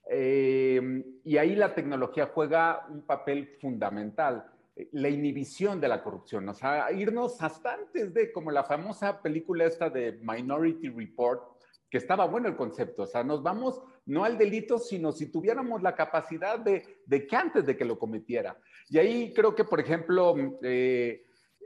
[0.10, 4.46] eh, y ahí la tecnología juega un papel fundamental,
[4.94, 9.66] la inhibición de la corrupción, o sea, irnos hasta antes de, como la famosa película
[9.66, 11.44] esta de Minority Report,
[11.90, 15.82] que estaba bueno el concepto, o sea, nos vamos no al delito, sino si tuviéramos
[15.82, 18.58] la capacidad de, de que antes de que lo cometiera.
[18.90, 21.24] Y ahí creo que, por ejemplo, eh,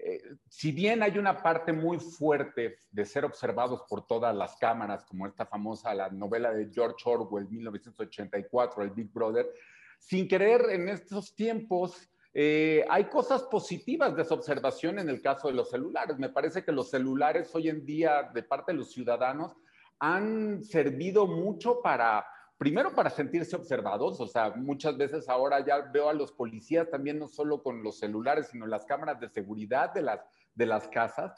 [0.08, 5.04] eh, si bien hay una parte muy fuerte de ser observados por todas las cámaras,
[5.04, 9.52] como esta famosa la novela de George Orwell, 1984, el Big Brother,
[9.98, 15.48] sin querer en estos tiempos eh, hay cosas positivas de esa observación en el caso
[15.48, 16.20] de los celulares.
[16.20, 19.56] Me parece que los celulares hoy en día, de parte de los ciudadanos,
[19.98, 22.28] han servido mucho para
[22.58, 27.20] primero para sentirse observados, o sea, muchas veces ahora ya veo a los policías también
[27.20, 30.22] no solo con los celulares, sino las cámaras de seguridad de las,
[30.54, 31.34] de las casas,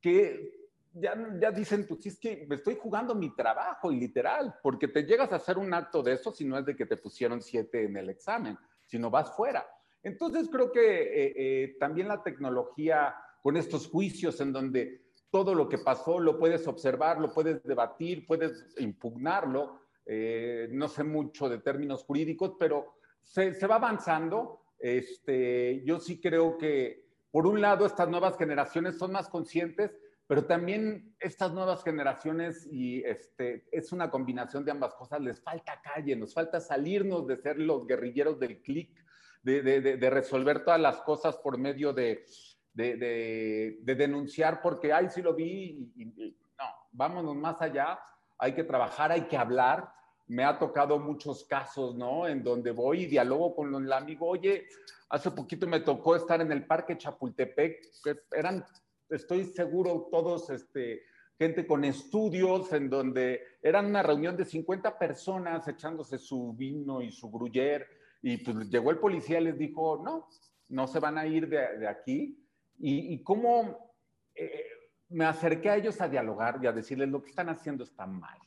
[0.00, 0.62] que
[0.94, 5.32] ya, ya dicen, pues es que me estoy jugando mi trabajo, literal, porque te llegas
[5.32, 7.96] a hacer un acto de eso si no es de que te pusieron siete en
[7.96, 9.66] el examen, sino vas fuera.
[10.02, 15.68] Entonces creo que eh, eh, también la tecnología con estos juicios en donde todo lo
[15.68, 21.58] que pasó lo puedes observar, lo puedes debatir, puedes impugnarlo, eh, no sé mucho de
[21.58, 24.60] términos jurídicos, pero se, va avanzando.
[24.78, 29.92] Este, yo sí creo que, por un lado, estas nuevas generaciones son más conscientes,
[30.26, 35.80] pero también estas nuevas generaciones, y este, es una combinación de ambas cosas, les falta
[35.82, 38.90] calle, nos falta salirnos de ser los guerrilleros del clic,
[39.42, 42.24] de, resolver todas las cosas por medio de,
[42.74, 47.98] denunciar porque, ay, sí lo vi, y, no, vámonos más allá
[48.42, 49.88] hay que trabajar, hay que hablar.
[50.26, 52.26] Me ha tocado muchos casos, ¿no?
[52.26, 54.66] En donde voy y dialogo con el amigo, oye,
[55.10, 58.64] hace poquito me tocó estar en el Parque Chapultepec, que eran,
[59.10, 61.04] estoy seguro, todos, este,
[61.38, 67.12] gente con estudios, en donde eran una reunión de 50 personas echándose su vino y
[67.12, 67.86] su gruyer,
[68.22, 70.26] y pues llegó el policía y les dijo, no,
[70.68, 72.44] no se van a ir de, aquí.
[72.80, 73.94] Y, y cómo
[74.34, 74.64] eh,
[75.12, 78.38] me acerqué a ellos a dialogar y a decirles lo que están haciendo está mal,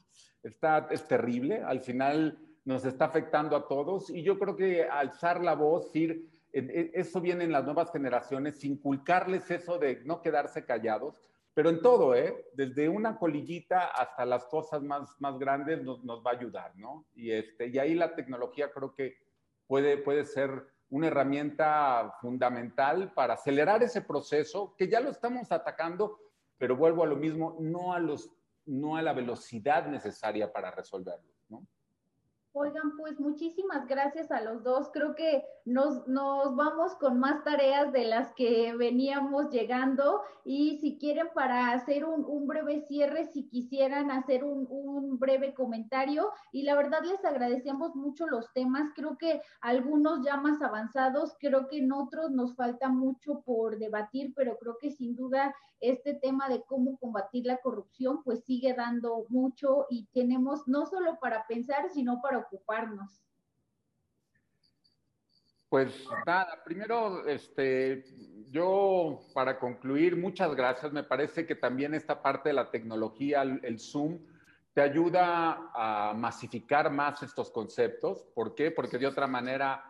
[0.43, 5.43] está, es terrible, al final nos está afectando a todos y yo creo que alzar
[5.43, 11.21] la voz, ir, eso viene en las nuevas generaciones, inculcarles eso de no quedarse callados,
[11.53, 12.47] pero en todo, ¿eh?
[12.53, 17.05] desde una colillita hasta las cosas más, más grandes nos, nos va a ayudar, ¿no?
[17.13, 19.17] Y, este, y ahí la tecnología creo que
[19.67, 26.19] puede, puede ser una herramienta fundamental para acelerar ese proceso que ya lo estamos atacando,
[26.57, 28.31] pero vuelvo a lo mismo, no a, los,
[28.65, 31.34] no a la velocidad necesaria para resolverlo.
[32.57, 34.89] Oigan, pues muchísimas gracias a los dos.
[34.93, 40.97] Creo que nos, nos, vamos con más tareas de las que veníamos llegando y si
[40.97, 46.63] quieren para hacer un, un breve cierre, si quisieran hacer un, un, breve comentario y
[46.63, 48.89] la verdad les agradecemos mucho los temas.
[48.95, 54.33] Creo que algunos ya más avanzados, creo que en otros nos falta mucho por debatir,
[54.33, 59.25] pero creo que sin duda este tema de cómo combatir la corrupción pues sigue dando
[59.29, 63.25] mucho y tenemos no solo para pensar, sino para ocuparnos?
[65.75, 68.05] Pues nada, primero, este,
[68.49, 70.93] yo para concluir, muchas gracias.
[70.93, 74.19] Me parece que también esta parte de la tecnología, el, Zoom,
[74.73, 78.25] te ayuda a masificar más estos conceptos.
[78.33, 78.71] ¿Por qué?
[78.71, 79.83] Porque de otra manera,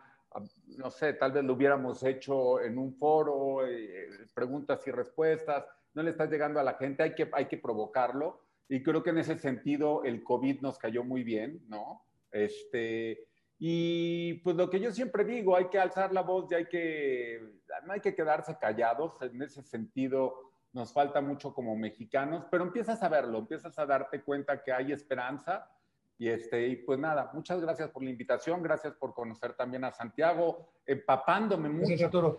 [0.76, 6.02] no sé, tal vez lo hubiéramos hecho en un foro, eh, preguntas y respuestas, no
[6.02, 8.40] le estás llegando a la gente, hay que, hay que provocarlo.
[8.68, 12.02] Y creo que en ese sentido el COVID nos cayó muy bien, ¿no?
[12.30, 13.26] Este,
[13.58, 17.60] y pues lo que yo siempre digo, hay que alzar la voz y hay que,
[17.86, 19.20] no hay que quedarse callados.
[19.22, 24.22] En ese sentido, nos falta mucho como mexicanos, pero empiezas a verlo, empiezas a darte
[24.22, 25.70] cuenta que hay esperanza.
[26.18, 29.92] Y, este, y pues nada, muchas gracias por la invitación, gracias por conocer también a
[29.92, 31.88] Santiago, empapándome mucho.
[31.88, 32.38] Gracias, Arturo.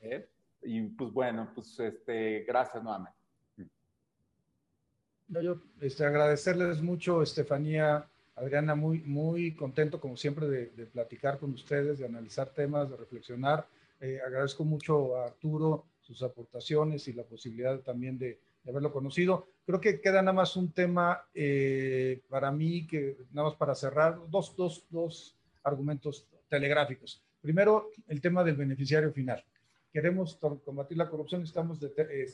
[0.00, 0.28] ¿Eh?
[0.62, 3.18] Y pues bueno, pues este, gracias nuevamente.
[5.28, 11.98] yo este, agradecerles mucho, Estefanía, Adriana, muy, muy contento, como siempre, de, platicar con ustedes,
[11.98, 13.66] de analizar temas, de reflexionar.
[14.00, 19.46] Eh, agradezco mucho a Arturo sus aportaciones y la posibilidad también de, haberlo conocido.
[19.66, 24.18] Creo que queda nada más un tema eh, para mí, que nada más para cerrar,
[24.30, 27.22] dos, dos, dos argumentos telegráficos.
[27.40, 29.44] Primero, el tema del beneficiario final.
[29.92, 31.78] Queremos combatir la corrupción, necesitamos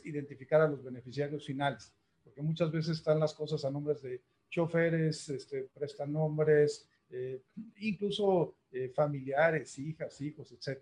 [0.05, 1.93] identificar a los beneficiarios finales,
[2.25, 7.43] porque muchas veces están las cosas a nombres de choferes, este, prestan nombres, eh,
[7.79, 10.79] incluso eh, familiares, hijas, hijos, etc.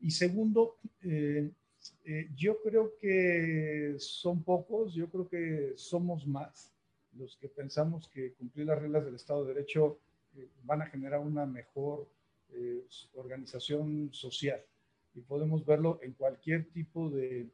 [0.00, 1.50] Y segundo, eh,
[2.36, 6.72] yo creo que son pocos, yo creo que somos más
[7.16, 9.98] los que pensamos que cumplir las reglas del Estado de Derecho
[10.62, 12.06] van a generar una mejor
[13.14, 14.62] organización social.
[15.14, 17.48] Y podemos verlo en cualquier tipo de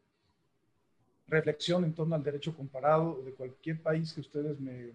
[1.29, 4.93] reflexión en torno al derecho comparado de cualquier país que ustedes me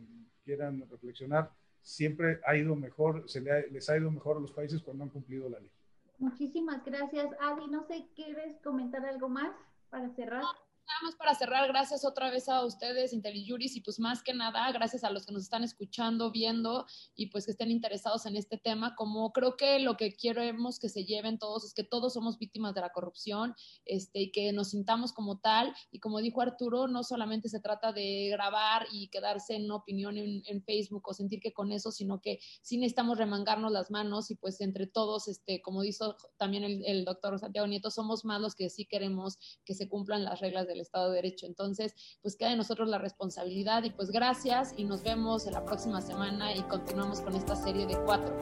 [0.49, 5.03] quieran reflexionar siempre ha ido mejor, se les ha ido mejor a los países cuando
[5.03, 5.71] han cumplido la ley.
[6.17, 7.67] Muchísimas gracias, Adi.
[7.67, 9.51] No sé, ¿quieres comentar algo más
[9.89, 10.43] para cerrar?
[10.89, 14.71] Nada más para cerrar, gracias otra vez a ustedes, IntelliJuris, y pues más que nada,
[14.71, 18.57] gracias a los que nos están escuchando, viendo y pues que estén interesados en este
[18.57, 18.95] tema.
[18.95, 22.73] Como creo que lo que queremos que se lleven todos es que todos somos víctimas
[22.73, 23.53] de la corrupción
[23.85, 25.75] este, y que nos sintamos como tal.
[25.91, 30.59] Y como dijo Arturo, no solamente se trata de grabar y quedarse en opinión en,
[30.65, 34.59] Facebook o sentir que con eso, sino que sí necesitamos remangarnos las manos y pues
[34.59, 38.69] entre todos, este, como dijo también el, el doctor Santiago Nieto, somos más los que
[38.69, 41.45] sí queremos que se cumplan las reglas Estado de Derecho.
[41.45, 45.65] Entonces, pues queda de nosotros la responsabilidad y pues gracias y nos vemos en la
[45.65, 48.35] próxima semana y continuamos con esta serie de cuatro.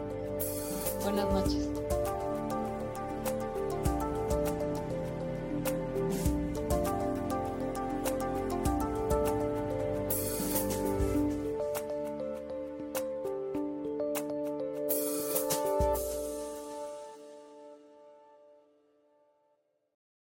[1.03, 2.16] Buenas noches.